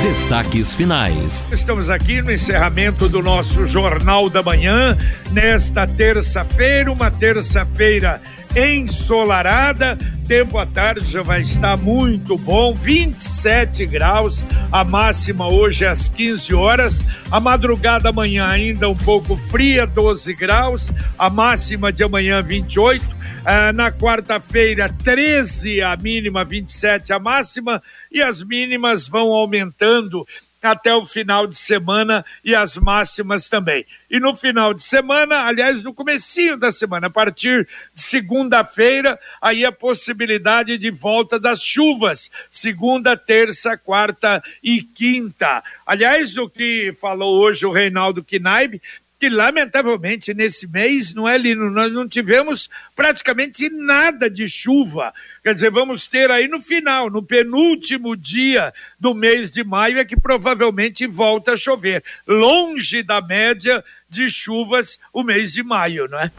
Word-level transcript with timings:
Destaques 0.00 0.74
finais. 0.74 1.46
Estamos 1.52 1.90
aqui 1.90 2.22
no 2.22 2.32
encerramento 2.32 3.08
do 3.08 3.22
nosso 3.22 3.66
Jornal 3.66 4.30
da 4.30 4.42
Manhã, 4.42 4.96
nesta 5.30 5.86
terça-feira, 5.86 6.90
uma 6.90 7.10
terça-feira 7.10 8.20
ensolarada. 8.56 9.98
Tempo 10.26 10.56
à 10.58 10.64
tarde 10.64 11.04
já 11.10 11.22
vai 11.22 11.42
estar 11.42 11.76
muito 11.76 12.38
bom, 12.38 12.74
27 12.74 13.84
graus, 13.86 14.44
a 14.70 14.82
máxima 14.82 15.48
hoje 15.48 15.84
às 15.84 16.08
15 16.08 16.54
horas. 16.54 17.04
A 17.30 17.38
madrugada 17.38 18.08
amanhã 18.08 18.48
ainda 18.48 18.88
um 18.88 18.96
pouco 18.96 19.36
fria, 19.36 19.86
12 19.86 20.32
graus, 20.34 20.92
a 21.18 21.28
máxima 21.28 21.92
de 21.92 22.02
amanhã 22.02 22.42
28. 22.42 23.22
Ah, 23.44 23.72
na 23.72 23.90
quarta-feira, 23.90 24.88
13 24.88 25.82
a 25.82 25.96
mínima, 25.96 26.44
27 26.44 27.12
a 27.12 27.18
máxima, 27.18 27.82
e 28.12 28.22
as 28.22 28.42
mínimas 28.42 29.08
vão 29.08 29.32
aumentando 29.32 30.26
até 30.62 30.94
o 30.94 31.04
final 31.04 31.46
de 31.46 31.58
semana 31.58 32.24
e 32.44 32.54
as 32.54 32.76
máximas 32.76 33.48
também. 33.48 33.84
E 34.08 34.20
no 34.20 34.34
final 34.34 34.72
de 34.72 34.82
semana, 34.82 35.42
aliás, 35.44 35.82
no 35.82 35.92
comecinho 35.92 36.56
da 36.56 36.70
semana, 36.70 37.08
a 37.08 37.10
partir 37.10 37.66
de 37.94 38.00
segunda-feira, 38.00 39.18
aí 39.40 39.64
a 39.64 39.72
possibilidade 39.72 40.78
de 40.78 40.90
volta 40.90 41.38
das 41.38 41.62
chuvas, 41.62 42.30
segunda, 42.50 43.16
terça, 43.16 43.76
quarta 43.76 44.42
e 44.62 44.82
quinta. 44.82 45.62
Aliás, 45.84 46.36
o 46.36 46.48
que 46.48 46.92
falou 47.00 47.40
hoje 47.40 47.66
o 47.66 47.72
Reinaldo 47.72 48.22
Knaib, 48.22 48.80
que 49.22 49.28
lamentavelmente 49.28 50.34
nesse 50.34 50.66
mês, 50.66 51.14
não 51.14 51.28
é, 51.28 51.38
Lino? 51.38 51.70
Nós 51.70 51.92
não 51.92 52.08
tivemos 52.08 52.68
praticamente 52.96 53.70
nada 53.70 54.28
de 54.28 54.48
chuva. 54.48 55.14
Quer 55.44 55.54
dizer, 55.54 55.70
vamos 55.70 56.08
ter 56.08 56.28
aí 56.28 56.48
no 56.48 56.60
final, 56.60 57.08
no 57.08 57.22
penúltimo 57.22 58.16
dia 58.16 58.74
do 58.98 59.14
mês 59.14 59.48
de 59.48 59.62
maio, 59.62 60.00
é 60.00 60.04
que 60.04 60.18
provavelmente 60.18 61.06
volta 61.06 61.52
a 61.52 61.56
chover. 61.56 62.02
Longe 62.26 63.04
da 63.04 63.20
média 63.20 63.84
de 64.10 64.28
chuvas 64.28 64.98
o 65.12 65.22
mês 65.22 65.52
de 65.52 65.62
maio, 65.62 66.08
não 66.08 66.18
é? 66.18 66.32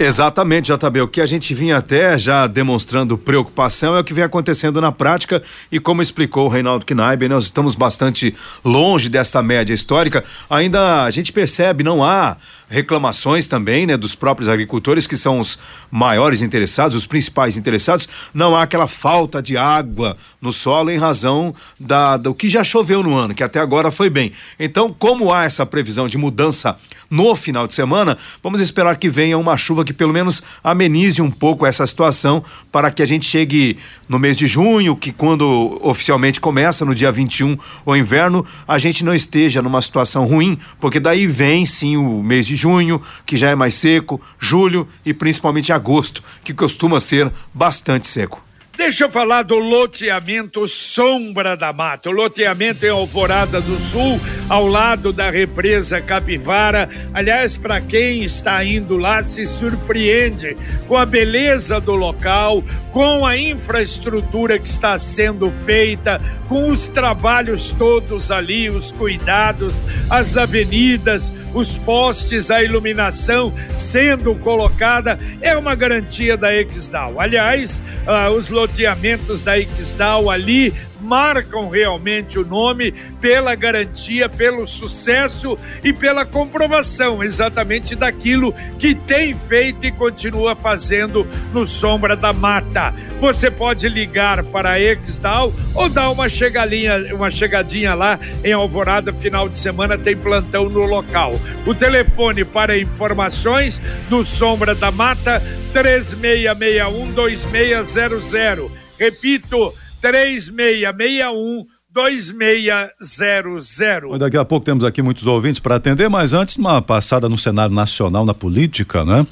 Exatamente, 0.00 0.72
JB. 0.72 1.00
O 1.00 1.08
que 1.08 1.20
a 1.20 1.26
gente 1.26 1.52
vinha 1.52 1.76
até 1.76 2.16
já 2.16 2.46
demonstrando 2.46 3.18
preocupação 3.18 3.96
é 3.96 4.00
o 4.00 4.04
que 4.04 4.14
vem 4.14 4.22
acontecendo 4.22 4.80
na 4.80 4.92
prática 4.92 5.42
e 5.72 5.80
como 5.80 6.00
explicou 6.00 6.46
o 6.46 6.48
Reinaldo 6.48 6.86
Knaib, 6.86 7.28
nós 7.28 7.46
estamos 7.46 7.74
bastante 7.74 8.32
longe 8.64 9.08
desta 9.08 9.42
média 9.42 9.74
histórica. 9.74 10.22
Ainda 10.48 11.02
a 11.02 11.10
gente 11.10 11.32
percebe, 11.32 11.82
não 11.82 12.04
há 12.04 12.36
reclamações 12.68 13.48
também, 13.48 13.86
né, 13.86 13.96
dos 13.96 14.14
próprios 14.14 14.48
agricultores 14.48 15.06
que 15.06 15.16
são 15.16 15.40
os 15.40 15.58
maiores 15.90 16.42
interessados, 16.42 16.96
os 16.96 17.06
principais 17.06 17.56
interessados. 17.56 18.08
Não 18.32 18.54
há 18.54 18.62
aquela 18.62 18.86
falta 18.86 19.42
de 19.42 19.56
água 19.56 20.16
no 20.40 20.52
solo 20.52 20.90
em 20.90 20.98
razão 20.98 21.54
da, 21.80 22.16
do 22.16 22.34
que 22.34 22.48
já 22.48 22.62
choveu 22.62 23.02
no 23.02 23.14
ano, 23.14 23.34
que 23.34 23.42
até 23.42 23.58
agora 23.58 23.90
foi 23.90 24.10
bem. 24.10 24.32
Então, 24.58 24.94
como 24.96 25.32
há 25.32 25.44
essa 25.44 25.64
previsão 25.64 26.06
de 26.06 26.18
mudança 26.18 26.76
no 27.10 27.34
final 27.34 27.66
de 27.66 27.72
semana, 27.72 28.18
vamos 28.42 28.60
esperar 28.60 28.96
que 28.96 29.08
venha 29.08 29.38
uma 29.38 29.56
chuva 29.56 29.84
que 29.84 29.92
pelo 29.92 30.12
menos 30.12 30.42
amenize 30.62 31.22
um 31.22 31.30
pouco 31.30 31.64
essa 31.64 31.86
situação 31.86 32.44
para 32.70 32.90
que 32.90 33.02
a 33.02 33.06
gente 33.06 33.26
chegue 33.26 33.78
no 34.08 34.18
mês 34.18 34.36
de 34.36 34.46
junho, 34.46 34.94
que 34.94 35.10
quando 35.10 35.78
oficialmente 35.82 36.40
começa, 36.40 36.84
no 36.84 36.94
dia 36.94 37.10
21, 37.10 37.56
o 37.86 37.96
inverno, 37.96 38.44
a 38.66 38.78
gente 38.78 39.04
não 39.04 39.14
esteja 39.14 39.62
numa 39.62 39.80
situação 39.80 40.26
ruim, 40.26 40.58
porque 40.78 41.00
daí 41.00 41.26
vem 41.26 41.64
sim 41.64 41.96
o 41.96 42.22
mês 42.22 42.46
de 42.46 42.56
junho, 42.58 43.00
que 43.24 43.36
já 43.36 43.50
é 43.50 43.54
mais 43.54 43.74
seco, 43.74 44.20
julho 44.38 44.86
e 45.06 45.14
principalmente 45.14 45.72
agosto, 45.72 46.22
que 46.44 46.52
costuma 46.52 47.00
ser 47.00 47.32
bastante 47.54 48.06
seco. 48.06 48.47
Deixa 48.78 49.06
eu 49.06 49.10
falar 49.10 49.42
do 49.42 49.56
loteamento 49.56 50.68
Sombra 50.68 51.56
da 51.56 51.72
Mata. 51.72 52.10
O 52.10 52.12
loteamento 52.12 52.86
em 52.86 52.90
Alvorada 52.90 53.60
do 53.60 53.74
Sul, 53.74 54.20
ao 54.48 54.68
lado 54.68 55.12
da 55.12 55.30
represa 55.30 56.00
Capivara. 56.00 56.88
Aliás, 57.12 57.58
para 57.58 57.80
quem 57.80 58.22
está 58.22 58.64
indo 58.64 58.96
lá, 58.96 59.20
se 59.24 59.44
surpreende 59.46 60.56
com 60.86 60.96
a 60.96 61.04
beleza 61.04 61.80
do 61.80 61.96
local, 61.96 62.62
com 62.92 63.26
a 63.26 63.36
infraestrutura 63.36 64.60
que 64.60 64.68
está 64.68 64.96
sendo 64.96 65.50
feita, 65.50 66.20
com 66.48 66.68
os 66.68 66.88
trabalhos 66.88 67.72
todos 67.72 68.30
ali, 68.30 68.70
os 68.70 68.92
cuidados, 68.92 69.82
as 70.08 70.36
avenidas, 70.36 71.32
os 71.52 71.76
postes, 71.78 72.48
a 72.48 72.62
iluminação 72.62 73.52
sendo 73.76 74.36
colocada. 74.36 75.18
É 75.40 75.56
uma 75.56 75.74
garantia 75.74 76.36
da 76.36 76.54
Exdal. 76.54 77.20
Aliás, 77.20 77.82
ah, 78.06 78.30
os 78.30 78.48
loteamentos 78.48 78.67
loteamentos 78.68 79.42
da 79.42 79.58
Ixdal 79.58 80.30
ali 80.30 80.72
marcam 81.00 81.68
realmente 81.68 82.38
o 82.38 82.46
nome 82.46 82.92
pela 83.20 83.54
garantia, 83.54 84.28
pelo 84.28 84.66
sucesso 84.66 85.58
e 85.82 85.92
pela 85.92 86.24
comprovação 86.24 87.22
exatamente 87.22 87.94
daquilo 87.94 88.54
que 88.78 88.94
tem 88.94 89.34
feito 89.34 89.86
e 89.86 89.92
continua 89.92 90.54
fazendo 90.54 91.26
no 91.52 91.66
Sombra 91.66 92.16
da 92.16 92.32
Mata. 92.32 92.94
Você 93.20 93.50
pode 93.50 93.88
ligar 93.88 94.44
para 94.44 94.72
a 94.72 94.80
Exdal 94.80 95.52
ou 95.74 95.88
dar 95.88 96.10
uma 96.10 96.28
chegadinha, 96.28 97.14
uma 97.14 97.30
chegadinha 97.30 97.94
lá 97.94 98.18
em 98.44 98.52
Alvorada, 98.52 99.12
final 99.12 99.48
de 99.48 99.58
semana 99.58 99.98
tem 99.98 100.16
plantão 100.16 100.68
no 100.68 100.84
local. 100.84 101.32
O 101.66 101.74
telefone 101.74 102.44
para 102.44 102.78
informações 102.78 103.80
do 104.08 104.24
Sombra 104.24 104.74
da 104.74 104.90
Mata 104.90 105.42
3661 105.72 107.12
2600. 107.12 108.70
Repito, 108.98 109.72
3661 110.00 111.66
2600. 111.90 114.18
Daqui 114.18 114.36
a 114.36 114.44
pouco 114.44 114.64
temos 114.64 114.84
aqui 114.84 115.02
muitos 115.02 115.26
ouvintes 115.26 115.58
para 115.58 115.76
atender, 115.76 116.08
mas 116.08 116.34
antes, 116.34 116.56
uma 116.56 116.82
passada 116.82 117.28
no 117.28 117.38
cenário 117.38 117.74
nacional, 117.74 118.24
na 118.24 118.34
política, 118.34 119.04
né? 119.04 119.26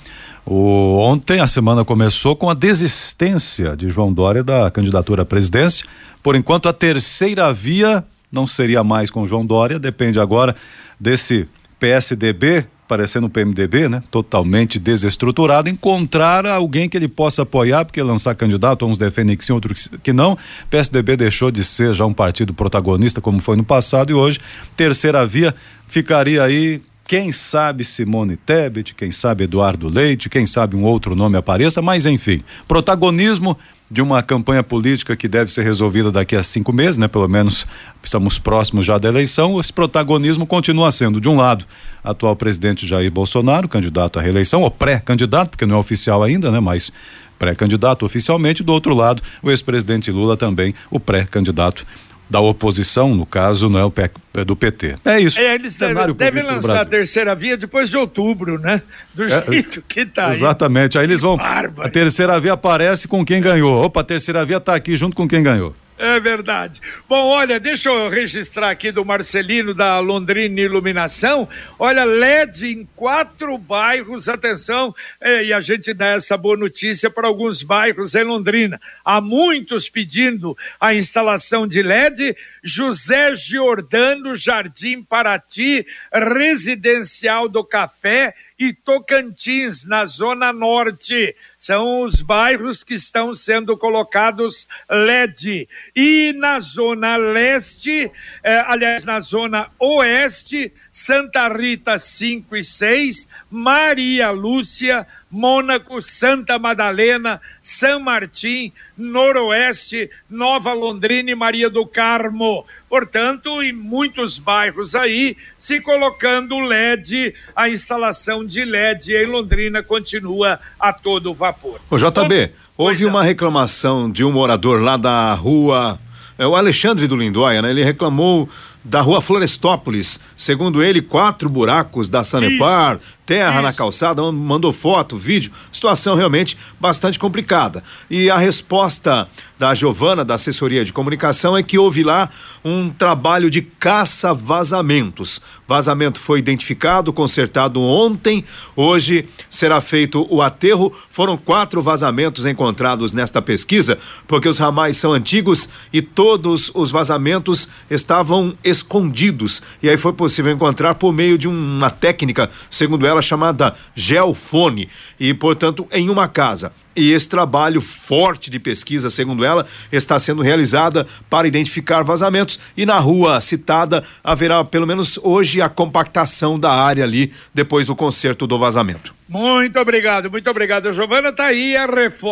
O, 0.45 0.99
ontem 0.99 1.41
a 1.41 1.47
semana 1.47 1.85
começou 1.85 2.37
com 2.37 2.49
a 2.49 2.55
desistência 2.55 3.77
de 3.77 3.89
João 3.89 4.13
Dória 4.13 4.45
da 4.45 4.71
candidatura 4.71 5.23
à 5.23 5.25
presidência. 5.25 5.85
Por 6.23 6.37
enquanto, 6.37 6.69
a 6.69 6.73
terceira 6.73 7.53
via 7.53 8.05
não 8.31 8.47
seria 8.47 8.85
mais 8.85 9.11
com 9.11 9.27
João 9.27 9.45
Dória, 9.45 9.79
depende 9.79 10.21
agora 10.21 10.55
desse 10.99 11.49
PSDB 11.79 12.67
parecendo 12.87 13.27
o 13.27 13.31
PMDB, 13.31 13.89
né? 13.89 14.03
Totalmente 14.11 14.79
desestruturado, 14.79 15.69
encontrar 15.69 16.47
alguém 16.47 16.89
que 16.89 16.97
ele 16.97 17.09
possa 17.09 17.43
apoiar, 17.43 17.85
porque 17.85 18.03
lançar 18.03 18.35
candidato, 18.35 18.87
uns 18.87 18.99
defendem 18.99 19.37
que 19.37 19.45
sim, 19.45 19.53
outros 19.53 19.89
que 20.03 20.13
não. 20.13 20.37
PSDB 20.71 21.17
deixou 21.17 21.51
de 21.51 21.65
ser 21.65 21.95
já 21.95 22.07
um 22.07 22.15
partido 22.15 22.55
protagonista, 22.55 23.21
como 23.21 23.41
foi 23.41 23.57
no 23.57 23.65
passado, 23.65 24.11
e 24.11 24.15
hoje, 24.15 24.41
terceira 24.77 25.25
via, 25.27 25.55
ficaria 25.89 26.43
aí 26.43 26.81
quem 27.07 27.31
sabe 27.31 27.85
Simone 27.85 28.37
Tebet, 28.37 28.95
quem 28.95 29.13
sabe 29.13 29.45
Eduardo 29.45 29.93
Leite, 29.93 30.29
quem 30.29 30.45
sabe 30.45 30.75
um 30.75 30.83
outro 30.83 31.15
nome 31.15 31.37
apareça, 31.37 31.81
mas 31.81 32.05
enfim, 32.05 32.43
protagonismo 32.67 33.57
de 33.91 34.03
uma 34.03 34.23
campanha 34.23 34.63
política 34.63 35.17
que 35.17 35.29
deve 35.29 35.53
ser 35.53 35.63
resolvida 35.63 36.11
daqui 36.11 36.35
a 36.35 36.43
cinco 36.43 36.73
meses, 36.73 36.97
né? 36.97 37.07
Pelo 37.07 37.29
menos 37.29 37.67
estamos 38.03 38.39
próximos 38.39 38.85
já 38.85 38.99
da 38.99 39.09
eleição. 39.09 39.61
Esse 39.61 39.73
protagonismo 39.73 40.47
continua 40.47 40.91
sendo, 40.91 41.21
de 41.21 41.29
um 41.29 41.37
lado, 41.37 41.65
atual 42.03 42.35
presidente 42.35 42.87
Jair 42.87 43.11
Bolsonaro, 43.11 43.69
candidato 43.69 44.19
à 44.19 44.23
reeleição, 44.23 44.63
ou 44.63 44.71
pré-candidato, 44.71 45.51
porque 45.51 45.67
não 45.67 45.77
é 45.77 45.79
oficial 45.79 46.23
ainda, 46.23 46.51
né? 46.51 46.59
Mas 46.59 46.93
pré-candidato 47.39 48.05
oficialmente. 48.05 48.63
Do 48.63 48.73
outro 48.73 48.95
lado, 48.95 49.23
o 49.43 49.51
ex-presidente 49.51 50.11
Lula 50.11 50.37
também, 50.37 50.75
o 50.91 50.99
pré-candidato 50.99 51.87
da 52.29 52.41
oposição, 52.41 53.15
no 53.15 53.25
caso, 53.25 53.69
não 53.69 53.79
é 53.79 53.85
o 53.85 53.91
P, 53.91 54.11
é 54.35 54.45
do 54.45 54.57
PT. 54.57 54.97
É 55.05 55.21
isso. 55.21 55.41
É, 55.41 55.55
eles 55.55 55.77
devem, 55.77 56.13
devem 56.15 56.43
lançar 56.43 56.81
a 56.81 56.85
terceira 56.85 57.35
via 57.35 57.57
depois 57.57 57.89
de 57.89 57.97
outubro, 57.97 58.59
né? 58.59 58.83
Do 59.15 59.25
é, 59.25 59.29
jeito 59.29 59.83
que 59.83 60.05
tá 60.05 60.31
Exatamente. 60.31 60.99
Aí, 60.99 61.05
aí 61.05 61.11
eles 61.11 61.21
vão. 61.21 61.37
Bárbaro. 61.37 61.87
A 61.87 61.91
terceira 61.91 62.39
via 62.41 62.55
aparece 62.55 63.07
com 63.07 63.25
quem 63.25 63.41
ganhou. 63.41 63.85
Opa, 63.85 64.01
a 64.01 64.05
terceira 64.05 64.45
via 64.45 64.57
está 64.57 64.75
aqui 64.75 64.97
junto 64.97 65.15
com 65.15 65.29
quem 65.29 65.43
ganhou. 65.43 65.75
É 65.99 66.21
verdade. 66.21 66.79
Bom, 67.09 67.29
olha, 67.29 67.59
deixa 67.59 67.89
eu 67.89 68.11
registrar 68.11 68.69
aqui 68.69 68.93
do 68.93 69.03
Marcelino 69.03 69.73
da 69.73 69.99
Londrina 69.99 70.61
Iluminação. 70.61 71.49
Olha, 71.79 72.05
LED 72.05 72.67
em 72.67 72.89
quatro 72.95 73.57
bairros. 73.57 74.29
Atenção, 74.29 74.95
é, 75.19 75.45
e 75.45 75.53
a 75.55 75.61
gente 75.63 75.95
dá 75.95 76.09
essa 76.09 76.37
boa 76.37 76.57
notícia 76.57 77.09
para 77.09 77.27
alguns 77.27 77.63
bairros 77.63 78.15
em 78.15 78.25
Londrina. 78.25 78.79
Há 79.03 79.23
muitos 79.23 79.89
pedindo 79.89 80.55
a 80.79 80.95
instalação 80.95 81.67
de 81.67 81.83
LED. 81.83 82.37
José 82.63 83.35
Giordano, 83.35 84.37
Jardim 84.37 85.03
Paraty, 85.03 85.87
Residencial 86.13 87.49
do 87.49 87.65
Café 87.65 88.35
e 88.59 88.73
Tocantins, 88.73 89.87
na 89.87 90.07
Zona 90.07 90.53
Norte. 90.53 91.35
São 91.59 92.03
os 92.03 92.21
bairros 92.23 92.83
que 92.83 92.95
estão 92.95 93.35
sendo 93.35 93.77
colocados 93.77 94.67
LED. 94.89 95.69
E 95.95 96.33
na 96.35 96.61
Zona 96.61 97.17
Leste, 97.17 98.11
eh, 98.43 98.65
aliás, 98.67 99.05
na 99.05 99.21
Zona 99.21 99.71
Oeste, 99.79 100.73
Santa 100.99 101.47
Rita 101.47 101.99
5 101.99 102.57
e 102.57 102.65
6, 102.65 103.29
Maria 103.51 104.31
Lúcia, 104.31 105.07
Mônaco, 105.31 106.01
Santa 106.01 106.59
Madalena, 106.59 107.39
São 107.61 108.01
Martim, 108.01 108.73
Noroeste, 108.97 110.09
Nova 110.29 110.73
Londrina 110.73 111.31
e 111.31 111.35
Maria 111.35 111.69
do 111.69 111.87
Carmo. 111.87 112.65
Portanto, 112.89 113.63
em 113.63 113.75
muitos 113.75 114.39
bairros 114.39 114.95
aí, 114.95 115.37
se 115.59 115.83
colocando 115.83 116.59
LED, 116.61 117.35
a 117.55 117.69
instalação 117.69 118.43
de 118.43 118.65
LED 118.65 119.15
em 119.15 119.27
Londrina 119.27 119.83
continua 119.83 120.59
a 120.81 120.95
todo 120.95 121.35
vapor. 121.35 121.79
O 121.91 121.99
JB, 121.99 122.53
houve 122.75 123.05
uma 123.05 123.23
reclamação 123.23 124.11
de 124.11 124.25
um 124.25 124.33
morador 124.33 124.81
lá 124.81 124.97
da 124.97 125.35
rua 125.35 126.01
é 126.39 126.47
o 126.47 126.55
Alexandre 126.55 127.07
do 127.07 127.17
Lindóia, 127.17 127.63
né? 127.63 127.71
Ele 127.71 127.83
reclamou 127.83 128.49
da 128.87 129.01
rua 129.01 129.21
Florestópolis. 129.21 130.21
Segundo 130.37 130.83
ele, 130.83 131.03
quatro 131.03 131.49
buracos 131.49 132.09
da 132.09 132.23
Sanepar, 132.23 132.97
Isso 132.97 133.16
terra 133.27 133.61
na 133.61 133.73
calçada, 133.73 134.23
mandou 134.31 134.73
foto, 134.73 135.19
vídeo, 135.19 135.51
situação 135.73 136.15
realmente 136.15 136.57
bastante 136.81 137.19
complicada. 137.19 137.83
E 138.09 138.31
a 138.31 138.39
resposta 138.39 139.29
da 139.59 139.75
Giovana, 139.75 140.25
da 140.25 140.35
assessoria 140.35 140.85
de 140.85 140.93
comunicação, 140.93 141.57
é 141.57 141.63
que 141.63 141.79
houve 141.79 142.05
lá 142.05 142.31
um 142.65 142.89
trabalho 142.91 143.51
de 143.51 143.63
caça-vazamentos. 143.63 145.43
Vazamento 145.67 146.21
foi 146.21 146.39
identificado, 146.39 147.13
consertado 147.13 147.81
ontem, 147.81 148.45
hoje 148.77 149.29
será 149.51 149.81
feito 149.81 150.27
o 150.31 150.41
aterro. 150.41 150.93
Foram 151.11 151.37
quatro 151.37 151.83
vazamentos 151.83 152.47
encontrados 152.47 153.13
nesta 153.13 153.43
pesquisa, 153.43 153.99
porque 154.29 154.49
os 154.49 154.59
ramais 154.59 154.97
são 154.97 155.13
antigos 155.13 155.69
e 155.93 156.01
todos 156.01 156.71
os 156.75 156.91
vazamentos 156.91 157.69
estavam 157.91 158.55
escondidos. 158.63 159.63
E 159.83 159.89
aí 159.89 159.97
foi 159.97 160.13
possível 160.13 160.53
encontrar 160.53 160.95
por 160.95 161.13
meio 161.13 161.37
de 161.37 161.49
uma 161.49 161.91
técnica, 161.91 162.51
segundo 162.71 163.07
ela, 163.07 163.16
chamada 163.23 163.75
Geofone 163.95 164.89
e, 165.19 165.33
portanto, 165.35 165.87
em 165.91 166.09
uma 166.09 166.29
casa. 166.29 166.73
E 166.97 167.13
esse 167.13 167.29
trabalho 167.29 167.83
forte 167.83 168.49
de 168.49 168.59
pesquisa, 168.59 169.11
segundo 169.11 169.45
ela, 169.45 169.67
está 169.93 170.19
sendo 170.19 170.41
realizada 170.41 171.07
para 171.29 171.47
identificar 171.47 172.03
vazamentos 172.03 172.59
e 172.75 172.87
na 172.87 172.99
rua 172.99 173.39
citada 173.43 174.03
haverá 174.25 174.65
pelo 174.65 174.87
menos 174.87 175.19
hoje 175.23 175.61
a 175.61 175.69
compactação 175.69 176.59
da 176.59 176.73
área 176.73 177.05
ali 177.05 177.35
depois 177.53 177.87
do 177.87 177.95
conserto 177.95 178.47
do 178.47 178.59
vazamento. 178.59 179.15
Muito 179.29 179.79
obrigado, 179.79 180.31
muito 180.31 180.49
obrigado, 180.49 180.93
Giovana. 180.93 181.31
Está 181.31 181.47
aí 181.47 181.77
a, 181.77 181.87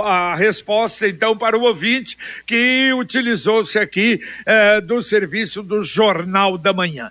a, 0.04 0.34
resposta, 0.36 1.08
então, 1.08 1.36
para 1.36 1.58
o 1.58 1.62
ouvinte 1.62 2.16
que 2.46 2.92
utilizou-se 2.94 3.78
aqui 3.78 4.20
eh, 4.46 4.80
do 4.80 5.02
serviço 5.02 5.62
do 5.62 5.82
Jornal 5.82 6.56
da 6.56 6.72
Manhã. 6.72 7.10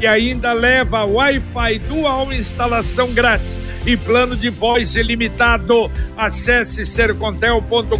e 0.00 0.06
ainda 0.06 0.52
leva 0.52 1.04
Wi-Fi 1.04 1.78
dual 1.80 2.32
instalação 2.32 3.12
grátis 3.12 3.60
e 3.86 3.96
plano 3.96 4.34
de 4.36 4.48
voz 4.48 4.96
ilimitado. 4.96 5.90
Acesse 6.16 6.84
sercontel.com.br 6.84 7.98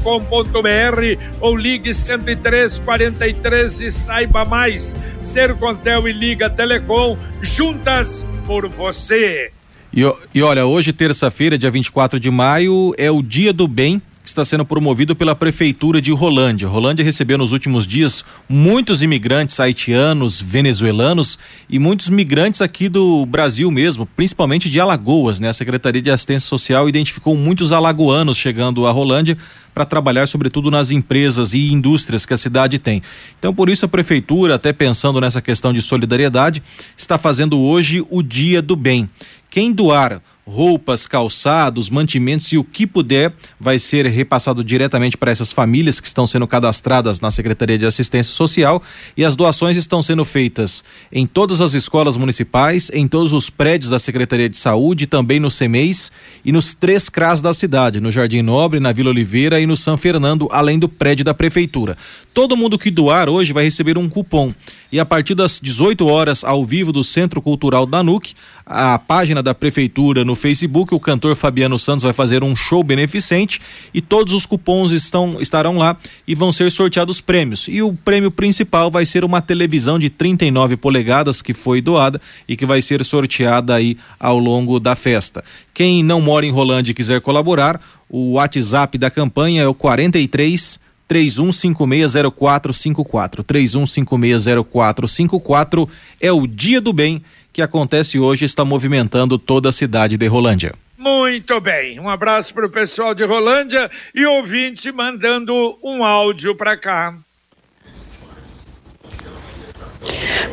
ou 1.40 1.56
ligue 1.56 1.92
10343 1.92 3.80
e 3.80 3.90
saiba 3.90 4.44
mais. 4.44 4.94
Sercontel 5.20 6.08
e 6.08 6.12
Liga 6.12 6.48
Telecom 6.48 7.18
juntas 7.42 8.24
por 8.46 8.66
você. 8.66 9.50
E, 9.92 10.02
e 10.34 10.42
olha, 10.42 10.66
hoje, 10.66 10.92
terça-feira, 10.92 11.58
dia 11.58 11.70
24 11.70 12.20
de 12.20 12.30
maio, 12.30 12.94
é 12.96 13.10
o 13.10 13.22
Dia 13.22 13.52
do 13.52 13.66
Bem 13.66 14.00
está 14.24 14.44
sendo 14.44 14.64
promovido 14.64 15.16
pela 15.16 15.34
Prefeitura 15.34 16.00
de 16.00 16.12
Rolândia. 16.12 16.68
Rolândia 16.68 17.04
recebeu 17.04 17.38
nos 17.38 17.52
últimos 17.52 17.86
dias 17.86 18.24
muitos 18.48 19.02
imigrantes 19.02 19.58
haitianos, 19.58 20.40
venezuelanos 20.40 21.38
e 21.68 21.78
muitos 21.78 22.08
migrantes 22.08 22.60
aqui 22.60 22.88
do 22.88 23.24
Brasil 23.26 23.70
mesmo, 23.70 24.06
principalmente 24.06 24.68
de 24.68 24.78
Alagoas. 24.78 25.40
Né? 25.40 25.48
A 25.48 25.52
Secretaria 25.52 26.02
de 26.02 26.10
Assistência 26.10 26.48
Social 26.48 26.88
identificou 26.88 27.36
muitos 27.36 27.72
alagoanos 27.72 28.36
chegando 28.36 28.86
a 28.86 28.90
Rolândia 28.90 29.36
para 29.74 29.84
trabalhar, 29.84 30.26
sobretudo 30.26 30.70
nas 30.70 30.90
empresas 30.90 31.54
e 31.54 31.72
indústrias 31.72 32.26
que 32.26 32.34
a 32.34 32.38
cidade 32.38 32.78
tem. 32.78 33.02
Então, 33.38 33.54
por 33.54 33.68
isso, 33.68 33.84
a 33.84 33.88
Prefeitura, 33.88 34.56
até 34.56 34.72
pensando 34.72 35.20
nessa 35.20 35.40
questão 35.40 35.72
de 35.72 35.80
solidariedade, 35.80 36.62
está 36.96 37.16
fazendo 37.16 37.58
hoje 37.58 38.04
o 38.10 38.22
Dia 38.22 38.60
do 38.60 38.76
Bem. 38.76 39.08
Quem 39.48 39.72
doar 39.72 40.20
roupas, 40.46 41.06
calçados, 41.06 41.88
mantimentos 41.88 42.50
e 42.52 42.58
o 42.58 42.64
que 42.64 42.86
puder 42.86 43.32
vai 43.58 43.78
ser 43.78 44.06
repassado 44.06 44.64
diretamente 44.64 45.16
para 45.16 45.30
essas 45.30 45.52
famílias 45.52 46.00
que 46.00 46.06
estão 46.06 46.26
sendo 46.26 46.46
cadastradas 46.46 47.20
na 47.20 47.30
Secretaria 47.30 47.78
de 47.78 47.86
Assistência 47.86 48.32
Social 48.32 48.82
e 49.16 49.24
as 49.24 49.36
doações 49.36 49.76
estão 49.76 50.02
sendo 50.02 50.24
feitas 50.24 50.82
em 51.12 51.26
todas 51.26 51.60
as 51.60 51.74
escolas 51.74 52.16
municipais, 52.16 52.90
em 52.92 53.06
todos 53.06 53.32
os 53.32 53.48
prédios 53.48 53.90
da 53.90 53.98
Secretaria 53.98 54.48
de 54.48 54.56
Saúde, 54.56 55.06
também 55.06 55.38
no 55.38 55.50
CEMEIS 55.50 56.10
e 56.44 56.52
nos 56.52 56.74
três 56.74 57.08
CRAS 57.08 57.40
da 57.40 57.54
cidade, 57.54 58.00
no 58.00 58.10
Jardim 58.10 58.42
Nobre, 58.42 58.80
na 58.80 58.92
Vila 58.92 59.10
Oliveira 59.10 59.60
e 59.60 59.66
no 59.66 59.76
São 59.76 59.96
Fernando, 59.96 60.48
além 60.50 60.78
do 60.78 60.88
prédio 60.88 61.24
da 61.24 61.34
prefeitura. 61.34 61.96
Todo 62.34 62.56
mundo 62.56 62.78
que 62.78 62.90
doar 62.90 63.28
hoje 63.28 63.52
vai 63.52 63.64
receber 63.64 63.98
um 63.98 64.08
cupom 64.08 64.52
e 64.92 64.98
a 64.98 65.06
partir 65.06 65.34
das 65.34 65.60
18 65.62 66.06
horas 66.06 66.42
ao 66.42 66.64
vivo 66.64 66.92
do 66.92 67.04
Centro 67.04 67.40
Cultural 67.40 67.86
da 67.86 68.02
NUC, 68.02 68.34
a 68.66 68.98
página 68.98 69.42
da 69.42 69.54
prefeitura 69.54 70.24
no 70.24 70.29
Facebook, 70.36 70.94
o 70.94 71.00
cantor 71.00 71.36
Fabiano 71.36 71.78
Santos 71.78 72.02
vai 72.02 72.12
fazer 72.12 72.42
um 72.42 72.54
show 72.54 72.82
beneficente 72.82 73.60
e 73.92 74.00
todos 74.00 74.32
os 74.32 74.46
cupons 74.46 74.92
estão 74.92 75.40
estarão 75.40 75.76
lá 75.76 75.96
e 76.26 76.34
vão 76.34 76.52
ser 76.52 76.70
sorteados 76.70 77.20
prêmios. 77.20 77.66
E 77.68 77.82
o 77.82 77.92
prêmio 77.92 78.30
principal 78.30 78.90
vai 78.90 79.06
ser 79.06 79.24
uma 79.24 79.40
televisão 79.40 79.98
de 79.98 80.10
39 80.10 80.76
polegadas 80.76 81.42
que 81.42 81.54
foi 81.54 81.80
doada 81.80 82.20
e 82.48 82.56
que 82.56 82.66
vai 82.66 82.82
ser 82.82 83.04
sorteada 83.04 83.74
aí 83.74 83.96
ao 84.18 84.38
longo 84.38 84.80
da 84.80 84.94
festa. 84.94 85.44
Quem 85.72 86.02
não 86.02 86.20
mora 86.20 86.46
em 86.46 86.50
Rolândia 86.50 86.92
e 86.92 86.94
quiser 86.94 87.20
colaborar, 87.20 87.80
o 88.08 88.32
WhatsApp 88.32 88.98
da 88.98 89.10
campanha 89.10 89.62
é 89.62 89.68
o 89.68 89.74
43 89.74 90.80
31560454. 91.10 93.42
31560454 93.42 95.88
é 96.20 96.30
o 96.30 96.46
Dia 96.46 96.80
do 96.80 96.92
Bem 96.92 97.20
que 97.52 97.62
acontece 97.62 98.18
hoje 98.18 98.44
está 98.44 98.64
movimentando 98.64 99.38
toda 99.38 99.68
a 99.68 99.72
cidade 99.72 100.16
de 100.16 100.26
Rolândia. 100.26 100.74
Muito 100.96 101.60
bem, 101.60 101.98
um 101.98 102.08
abraço 102.08 102.52
para 102.52 102.66
o 102.66 102.70
pessoal 102.70 103.14
de 103.14 103.24
Rolândia 103.24 103.90
e 104.14 104.26
ouvinte 104.26 104.92
mandando 104.92 105.78
um 105.82 106.04
áudio 106.04 106.54
para 106.54 106.76
cá. 106.76 107.14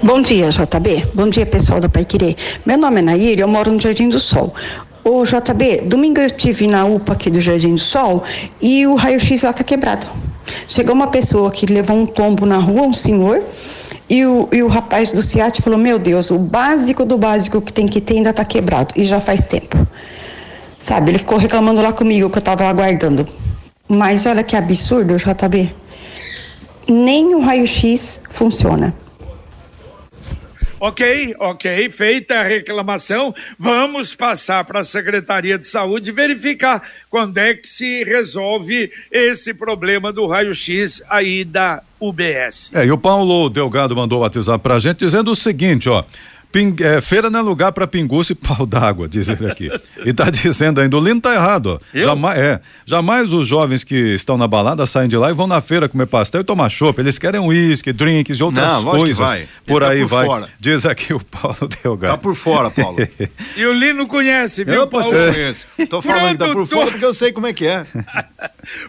Bom 0.01 0.21
dia, 0.21 0.49
JB. 0.49 1.07
Bom 1.13 1.27
dia, 1.27 1.45
pessoal 1.45 1.79
da 1.79 1.89
Pai 1.89 2.05
Querer. 2.05 2.35
Meu 2.65 2.77
nome 2.77 2.99
é 2.99 3.03
Nair, 3.03 3.39
eu 3.39 3.47
moro 3.47 3.71
no 3.71 3.79
Jardim 3.79 4.09
do 4.09 4.19
Sol. 4.19 4.53
Ô, 5.03 5.23
JB, 5.23 5.81
domingo 5.85 6.19
eu 6.19 6.25
estive 6.25 6.67
na 6.67 6.85
UPA 6.85 7.13
aqui 7.13 7.29
do 7.29 7.39
Jardim 7.39 7.73
do 7.73 7.79
Sol 7.79 8.23
e 8.61 8.85
o 8.85 8.95
raio-x 8.95 9.41
lá 9.41 9.53
tá 9.53 9.63
quebrado. 9.63 10.07
Chegou 10.67 10.93
uma 10.93 11.07
pessoa 11.07 11.51
que 11.51 11.65
levou 11.65 11.97
um 11.97 12.05
tombo 12.05 12.45
na 12.45 12.57
rua, 12.57 12.83
um 12.83 12.93
senhor, 12.93 13.41
e 14.09 14.25
o, 14.25 14.47
e 14.51 14.63
o 14.63 14.67
rapaz 14.67 15.11
do 15.11 15.21
CIAT 15.21 15.61
falou: 15.61 15.77
Meu 15.77 15.99
Deus, 15.99 16.31
o 16.31 16.37
básico 16.37 17.05
do 17.05 17.17
básico 17.17 17.61
que 17.61 17.73
tem 17.73 17.87
que 17.87 17.99
ter 17.99 18.15
ainda 18.15 18.29
está 18.29 18.45
quebrado, 18.45 18.93
e 18.95 19.03
já 19.03 19.19
faz 19.19 19.45
tempo. 19.45 19.85
Sabe, 20.79 21.11
ele 21.11 21.17
ficou 21.17 21.37
reclamando 21.37 21.81
lá 21.81 21.91
comigo 21.91 22.29
que 22.29 22.37
eu 22.37 22.39
estava 22.39 22.65
aguardando. 22.65 23.27
Mas 23.87 24.25
olha 24.25 24.43
que 24.43 24.55
absurdo, 24.55 25.15
JB. 25.15 25.73
Nem 26.87 27.35
o 27.35 27.39
raio-x 27.41 28.21
funciona. 28.29 28.93
Ok, 30.79 31.35
ok, 31.39 31.89
feita 31.89 32.35
a 32.35 32.43
reclamação, 32.43 33.33
vamos 33.57 34.13
passar 34.13 34.63
para 34.63 34.81
a 34.81 34.83
Secretaria 34.83 35.57
de 35.57 35.67
Saúde 35.67 36.11
verificar 36.11 36.83
quando 37.09 37.39
é 37.39 37.55
que 37.55 37.67
se 37.67 38.03
resolve 38.03 38.91
esse 39.11 39.55
problema 39.55 40.13
do 40.13 40.27
raio-x 40.27 41.01
aí 41.09 41.43
da 41.43 41.81
UBS. 41.99 42.71
É, 42.75 42.85
e 42.85 42.91
o 42.91 42.97
Paulo 42.97 43.49
Delgado 43.49 43.95
mandou 43.95 44.19
o 44.19 44.21
WhatsApp 44.21 44.61
para 44.61 44.75
a 44.75 44.79
gente 44.79 44.99
dizendo 44.99 45.31
o 45.31 45.35
seguinte, 45.35 45.89
ó. 45.89 46.03
Ping, 46.51 46.75
é, 46.81 47.01
feira 47.01 47.29
não 47.29 47.39
é 47.39 47.43
lugar 47.43 47.71
para 47.71 47.85
pinguço 47.85 48.31
e 48.31 48.35
pau 48.35 48.65
d'água, 48.67 49.07
diz 49.07 49.27
ele 49.29 49.49
aqui. 49.49 49.69
e 50.05 50.13
tá 50.13 50.29
dizendo 50.29 50.79
ainda, 50.79 50.95
o 50.95 50.99
Lino 50.99 51.19
tá 51.19 51.33
errado, 51.33 51.79
ó. 51.79 51.79
Jamais, 51.93 52.39
é, 52.39 52.61
jamais 52.85 53.33
os 53.33 53.45
jovens 53.47 53.83
que 53.83 53.95
estão 54.13 54.37
na 54.37 54.47
balada 54.47 54.85
saem 54.85 55.09
de 55.09 55.17
lá 55.17 55.29
e 55.29 55.33
vão 55.33 55.47
na 55.47 55.61
feira 55.61 55.89
comer 55.89 56.05
pastel 56.05 56.41
e 56.41 56.43
tomar 56.43 56.69
chopp. 56.69 56.99
Eles 56.99 57.17
querem 57.17 57.39
uísque, 57.41 57.91
drinks 57.91 58.39
e 58.39 58.43
outras 58.43 58.83
não, 58.83 58.91
coisas. 58.91 59.17
Vai. 59.17 59.47
Por 59.65 59.81
tá 59.81 59.89
aí 59.89 60.01
por 60.01 60.07
vai. 60.07 60.25
Fora. 60.25 60.49
Diz 60.59 60.85
aqui 60.85 61.13
o 61.13 61.19
Paulo 61.19 61.69
Delgado. 61.83 62.11
Tá 62.13 62.17
por 62.17 62.35
fora, 62.35 62.71
Paulo. 62.71 62.97
e 63.55 63.65
o 63.65 63.73
Lino 63.73 64.07
conhece, 64.07 64.63
viu, 64.63 64.75
eu, 64.75 64.87
Paulo? 64.87 65.13
Eu 65.13 65.33
conheço. 65.33 65.67
Tô 65.89 66.01
falando 66.01 66.37
Produtor... 66.37 66.47
que 66.47 66.47
tá 66.47 66.53
por 66.53 66.67
fora 66.67 66.91
porque 66.91 67.05
eu 67.05 67.13
sei 67.13 67.31
como 67.31 67.47
é 67.47 67.53
que 67.53 67.67
é. 67.67 67.85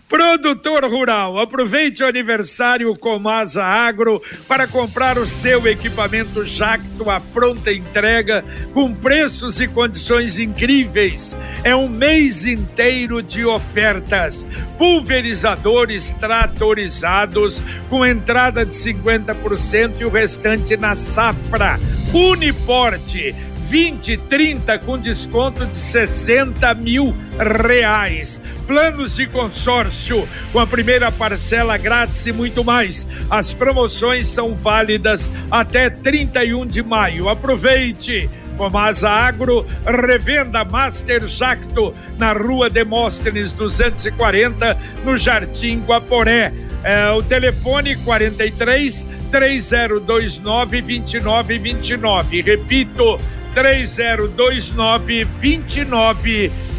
Produtor 0.08 0.84
Rural, 0.84 1.38
aproveite 1.38 2.02
o 2.02 2.06
aniversário 2.06 2.94
Comasa 2.96 3.64
Agro 3.64 4.22
para 4.46 4.66
comprar 4.66 5.18
o 5.18 5.26
seu 5.26 5.66
equipamento 5.66 6.44
Jacto 6.44 7.10
à 7.10 7.20
pronta 7.58 7.72
entrega 7.72 8.44
com 8.72 8.94
preços 8.94 9.60
e 9.60 9.66
condições 9.66 10.38
incríveis. 10.38 11.36
É 11.64 11.74
um 11.74 11.88
mês 11.88 12.46
inteiro 12.46 13.22
de 13.22 13.44
ofertas. 13.44 14.46
Pulverizadores 14.78 16.12
tratorizados 16.12 17.60
com 17.90 18.06
entrada 18.06 18.64
de 18.64 18.72
50% 18.72 20.00
e 20.00 20.04
o 20.04 20.10
restante 20.10 20.76
na 20.76 20.94
safra. 20.94 21.78
Uniporte 22.12 23.34
20, 23.68 24.16
30 24.16 24.78
com 24.78 24.96
desconto 24.98 25.66
de 25.66 25.76
60 25.76 26.72
mil 26.74 27.14
reais. 27.38 28.40
Planos 28.66 29.14
de 29.16 29.26
consórcio 29.26 30.26
com 30.52 30.58
a 30.58 30.66
primeira 30.66 31.12
parcela 31.12 31.76
grátis 31.76 32.26
e 32.26 32.32
muito 32.32 32.64
mais. 32.64 33.06
As 33.30 33.52
promoções 33.52 34.26
são 34.26 34.54
válidas 34.54 35.30
até 35.50 35.90
31 35.90 36.66
de 36.66 36.82
maio. 36.82 37.28
Aproveite! 37.28 38.30
Comasa 38.56 39.08
Agro, 39.08 39.64
revenda 39.86 40.64
Master 40.64 41.28
Jacto 41.28 41.94
na 42.18 42.32
rua 42.32 42.68
Demóstenes 42.68 43.52
240, 43.52 44.76
no 45.04 45.16
Jardim 45.16 45.80
Guaporé. 45.86 46.52
É, 46.82 47.10
o 47.10 47.22
telefone 47.22 47.94
43 47.96 49.06
3029 49.30 50.82
2929. 50.82 52.42
Repito, 52.42 53.18
3029 53.58 55.24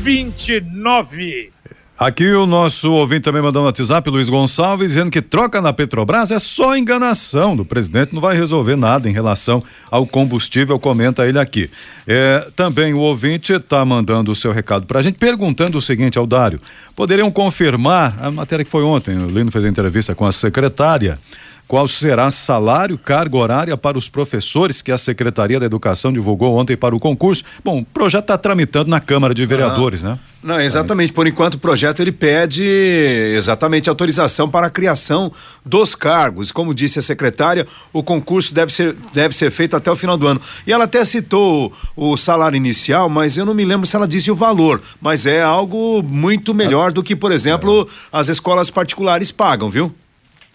2929. 0.02 1.52
Aqui 1.98 2.32
o 2.32 2.46
nosso 2.46 2.94
ouvinte 2.94 3.24
também 3.24 3.42
mandou 3.42 3.62
no 3.62 3.66
WhatsApp, 3.66 4.10
Luiz 4.10 4.30
Gonçalves, 4.30 4.92
dizendo 4.92 5.12
que 5.12 5.22
troca 5.22 5.60
na 5.62 5.74
Petrobras 5.74 6.32
é 6.32 6.40
só 6.40 6.78
enganação 6.78 7.58
do 7.58 7.66
presidente, 7.66 8.14
não 8.14 8.22
vai 8.22 8.38
resolver 8.38 8.78
nada 8.78 9.10
em 9.10 9.12
relação 9.12 9.62
ao 9.92 10.08
combustível, 10.08 10.80
comenta 10.80 11.28
ele 11.28 11.38
aqui. 11.38 11.70
É, 12.08 12.48
também 12.56 12.94
o 12.94 13.00
ouvinte 13.00 13.52
está 13.52 13.84
mandando 13.84 14.32
o 14.32 14.36
seu 14.36 14.54
recado 14.54 14.86
para 14.86 15.00
a 15.00 15.02
gente, 15.02 15.18
perguntando 15.18 15.78
o 15.78 15.82
seguinte 15.82 16.18
ao 16.18 16.26
Dário: 16.26 16.62
poderiam 16.96 17.30
confirmar, 17.30 18.18
a 18.22 18.32
matéria 18.32 18.64
que 18.64 18.72
foi 18.72 18.84
ontem, 18.84 19.18
o 19.18 19.28
Lino 19.28 19.52
fez 19.52 19.66
a 19.66 19.68
entrevista 19.68 20.16
com 20.16 20.26
a 20.26 20.32
secretária, 20.32 21.20
qual 21.70 21.88
será 21.88 22.32
salário, 22.32 22.98
carga 22.98 23.38
horária 23.38 23.78
para 23.78 23.96
os 23.96 24.10
professores 24.10 24.82
que 24.82 24.92
a 24.92 24.98
Secretaria 24.98 25.60
da 25.60 25.68
Educação 25.68 26.12
divulgou 26.12 26.58
ontem 26.58 26.76
para 26.76 26.96
o 26.96 27.00
concurso. 27.00 27.44
Bom, 27.64 27.82
o 27.82 27.86
projeto 27.86 28.24
está 28.24 28.40
tramitando 28.40 28.90
na 28.90 29.00
Câmara 29.00 29.36
de 29.36 29.46
Vereadores, 29.46 30.04
ah. 30.04 30.10
né? 30.10 30.20
Não, 30.42 30.60
exatamente. 30.60 31.14
Por 31.14 31.28
enquanto, 31.28 31.56
o 31.56 31.58
projeto 31.60 32.00
ele 32.00 32.12
pede 32.12 32.64
exatamente 33.36 33.88
autorização 33.88 34.50
para 34.50 34.66
a 34.66 34.70
criação 34.72 35.32
dos 35.64 35.94
cargos. 35.94 36.52
Como 36.52 36.74
disse 36.74 36.98
a 36.98 37.04
secretária, 37.04 37.68
o 37.94 38.02
concurso 38.02 38.52
deve 38.52 38.74
ser, 38.74 38.96
deve 39.14 39.36
ser 39.36 39.52
feito 39.52 39.76
até 39.76 39.92
o 39.92 39.96
final 39.96 40.18
do 40.18 40.26
ano. 40.26 40.42
E 40.66 40.74
ela 40.74 40.86
até 40.86 41.06
citou 41.06 41.72
o 41.96 42.18
salário 42.18 42.58
inicial, 42.58 43.08
mas 43.10 43.38
eu 43.38 43.46
não 43.46 43.54
me 43.54 43.64
lembro 43.64 43.86
se 43.86 43.96
ela 43.96 44.08
disse 44.08 44.32
o 44.32 44.36
valor. 44.36 44.82
Mas 45.00 45.28
é 45.28 45.44
algo 45.44 46.02
muito 46.02 46.52
melhor 46.52 46.92
do 46.92 47.04
que, 47.04 47.16
por 47.16 47.32
exemplo, 47.32 47.88
as 48.12 48.28
escolas 48.28 48.72
particulares 48.72 49.30
pagam, 49.30 49.70
viu? 49.70 49.94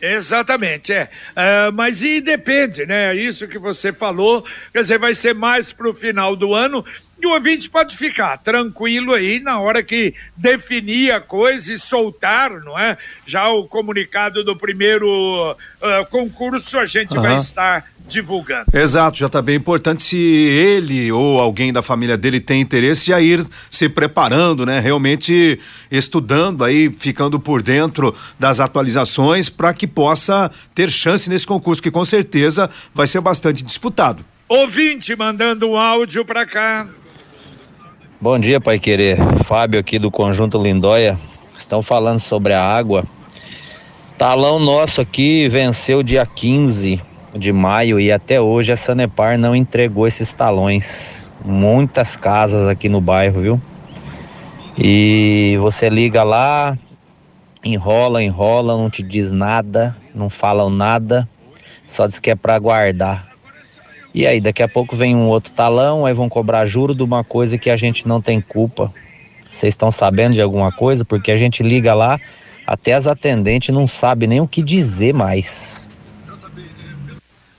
Exatamente, 0.00 0.92
é. 0.92 1.08
Uh, 1.30 1.72
mas 1.72 2.02
e 2.02 2.20
depende, 2.20 2.84
né? 2.84 3.14
Isso 3.14 3.48
que 3.48 3.58
você 3.58 3.92
falou, 3.92 4.44
quer 4.72 4.82
dizer, 4.82 4.98
vai 4.98 5.14
ser 5.14 5.34
mais 5.34 5.72
para 5.72 5.88
o 5.88 5.94
final 5.94 6.36
do 6.36 6.54
ano. 6.54 6.84
E 7.18 7.26
o 7.26 7.32
ouvinte 7.32 7.70
pode 7.70 7.96
ficar 7.96 8.36
tranquilo 8.38 9.14
aí 9.14 9.40
na 9.40 9.58
hora 9.60 9.82
que 9.82 10.14
definir 10.36 11.12
a 11.12 11.20
coisa 11.20 11.72
e 11.72 11.78
soltar, 11.78 12.50
não 12.60 12.78
é? 12.78 12.98
Já 13.24 13.48
o 13.48 13.66
comunicado 13.66 14.44
do 14.44 14.56
primeiro 14.56 15.52
uh, 15.52 16.06
concurso 16.10 16.78
a 16.78 16.86
gente 16.86 17.16
uhum. 17.16 17.22
vai 17.22 17.36
estar 17.36 17.86
divulgando. 18.08 18.66
Exato, 18.72 19.18
já 19.18 19.26
está 19.26 19.40
bem 19.40 19.56
importante 19.56 20.02
se 20.02 20.16
ele 20.16 21.10
ou 21.10 21.38
alguém 21.38 21.72
da 21.72 21.82
família 21.82 22.16
dele 22.16 22.40
tem 22.40 22.60
interesse 22.60 23.06
já 23.06 23.20
ir 23.20 23.44
se 23.70 23.88
preparando, 23.88 24.66
né? 24.66 24.78
Realmente 24.78 25.58
estudando 25.90 26.64
aí, 26.64 26.92
ficando 26.98 27.40
por 27.40 27.62
dentro 27.62 28.14
das 28.38 28.60
atualizações 28.60 29.48
para 29.48 29.72
que 29.72 29.86
possa 29.86 30.50
ter 30.74 30.90
chance 30.90 31.28
nesse 31.28 31.46
concurso 31.46 31.82
que 31.82 31.90
com 31.90 32.04
certeza 32.04 32.68
vai 32.94 33.06
ser 33.06 33.20
bastante 33.20 33.62
disputado. 33.62 34.24
Ouvinte 34.48 35.16
mandando 35.16 35.68
um 35.70 35.76
áudio 35.76 36.24
para 36.24 36.46
cá. 36.46 36.86
Bom 38.20 38.38
dia, 38.38 38.60
Pai 38.60 38.78
Querer. 38.78 39.16
Fábio 39.44 39.80
aqui 39.80 39.98
do 39.98 40.10
Conjunto 40.10 40.62
Lindóia. 40.62 41.18
Estão 41.56 41.82
falando 41.82 42.18
sobre 42.18 42.52
a 42.52 42.62
água. 42.62 43.04
Talão 44.16 44.58
nosso 44.58 45.00
aqui 45.00 45.48
venceu 45.48 46.02
dia 46.02 46.24
15 46.24 47.13
de 47.36 47.52
maio 47.52 47.98
e 47.98 48.12
até 48.12 48.40
hoje 48.40 48.72
a 48.72 48.76
Sanepar 48.76 49.38
não 49.38 49.54
entregou 49.54 50.06
esses 50.06 50.32
talões. 50.32 51.32
Muitas 51.44 52.16
casas 52.16 52.66
aqui 52.66 52.88
no 52.88 53.00
bairro, 53.00 53.40
viu? 53.40 53.62
E 54.78 55.56
você 55.60 55.88
liga 55.88 56.22
lá, 56.22 56.78
enrola, 57.64 58.22
enrola, 58.22 58.76
não 58.76 58.90
te 58.90 59.02
diz 59.02 59.30
nada, 59.30 59.96
não 60.14 60.30
falam 60.30 60.70
nada, 60.70 61.28
só 61.86 62.06
diz 62.06 62.18
que 62.18 62.30
é 62.30 62.34
para 62.34 62.58
guardar. 62.58 63.28
E 64.12 64.26
aí, 64.26 64.40
daqui 64.40 64.62
a 64.62 64.68
pouco 64.68 64.94
vem 64.94 65.16
um 65.16 65.26
outro 65.28 65.52
talão, 65.52 66.06
aí 66.06 66.14
vão 66.14 66.28
cobrar 66.28 66.64
juro 66.64 66.94
de 66.94 67.02
uma 67.02 67.24
coisa 67.24 67.58
que 67.58 67.68
a 67.68 67.76
gente 67.76 68.06
não 68.06 68.20
tem 68.20 68.40
culpa. 68.40 68.92
Vocês 69.50 69.74
estão 69.74 69.90
sabendo 69.90 70.34
de 70.34 70.40
alguma 70.40 70.70
coisa? 70.70 71.04
Porque 71.04 71.32
a 71.32 71.36
gente 71.36 71.64
liga 71.64 71.94
lá, 71.94 72.18
até 72.64 72.92
as 72.92 73.08
atendentes 73.08 73.74
não 73.74 73.88
sabem 73.88 74.28
nem 74.28 74.40
o 74.40 74.46
que 74.46 74.62
dizer 74.62 75.12
mais. 75.12 75.88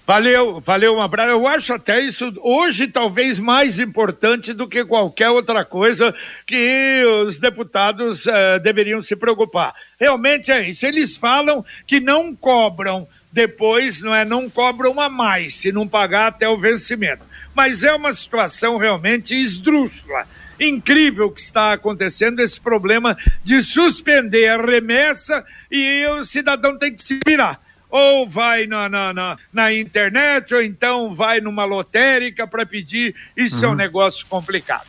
Valeu, 0.05 0.61
valeu, 0.61 0.95
um 0.95 1.01
abraço. 1.01 1.31
Eu 1.31 1.47
acho 1.47 1.73
até 1.73 1.99
isso 1.99 2.31
hoje 2.43 2.87
talvez 2.87 3.39
mais 3.39 3.79
importante 3.79 4.53
do 4.53 4.67
que 4.67 4.85
qualquer 4.85 5.31
outra 5.31 5.65
coisa 5.65 6.13
que 6.45 7.03
os 7.25 7.39
deputados 7.39 8.27
uh, 8.27 8.59
deveriam 8.61 9.01
se 9.01 9.15
preocupar. 9.15 9.73
Realmente 9.99 10.51
é 10.51 10.69
isso. 10.69 10.85
Eles 10.85 11.17
falam 11.17 11.65
que 11.87 11.99
não 11.99 12.35
cobram 12.35 13.07
depois, 13.31 14.03
não 14.03 14.13
é, 14.13 14.23
não 14.23 14.47
cobram 14.47 15.01
a 15.01 15.09
mais 15.09 15.55
se 15.55 15.71
não 15.71 15.87
pagar 15.87 16.27
até 16.27 16.47
o 16.47 16.57
vencimento. 16.57 17.23
Mas 17.55 17.83
é 17.83 17.91
uma 17.91 18.13
situação 18.13 18.77
realmente 18.77 19.35
esdrúxula. 19.35 20.27
Incrível 20.59 21.31
que 21.31 21.41
está 21.41 21.73
acontecendo 21.73 22.41
esse 22.41 22.61
problema 22.61 23.17
de 23.43 23.59
suspender 23.61 24.49
a 24.49 24.63
remessa 24.63 25.43
e 25.71 26.05
o 26.09 26.23
cidadão 26.23 26.77
tem 26.77 26.93
que 26.93 27.01
se 27.01 27.19
virar 27.25 27.64
ou 27.89 28.27
vai 28.27 28.67
na, 28.67 28.89
na, 28.89 29.13
na, 29.13 29.37
na 29.51 29.73
internet, 29.73 30.53
ou 30.53 30.61
então 30.61 31.13
vai 31.13 31.39
numa 31.39 31.65
lotérica 31.65 32.47
para 32.47 32.65
pedir. 32.65 33.15
Isso 33.35 33.57
uhum. 33.57 33.63
é 33.63 33.67
um 33.67 33.71
uhum. 33.71 33.77
negócio 33.77 34.25
complicado. 34.27 34.87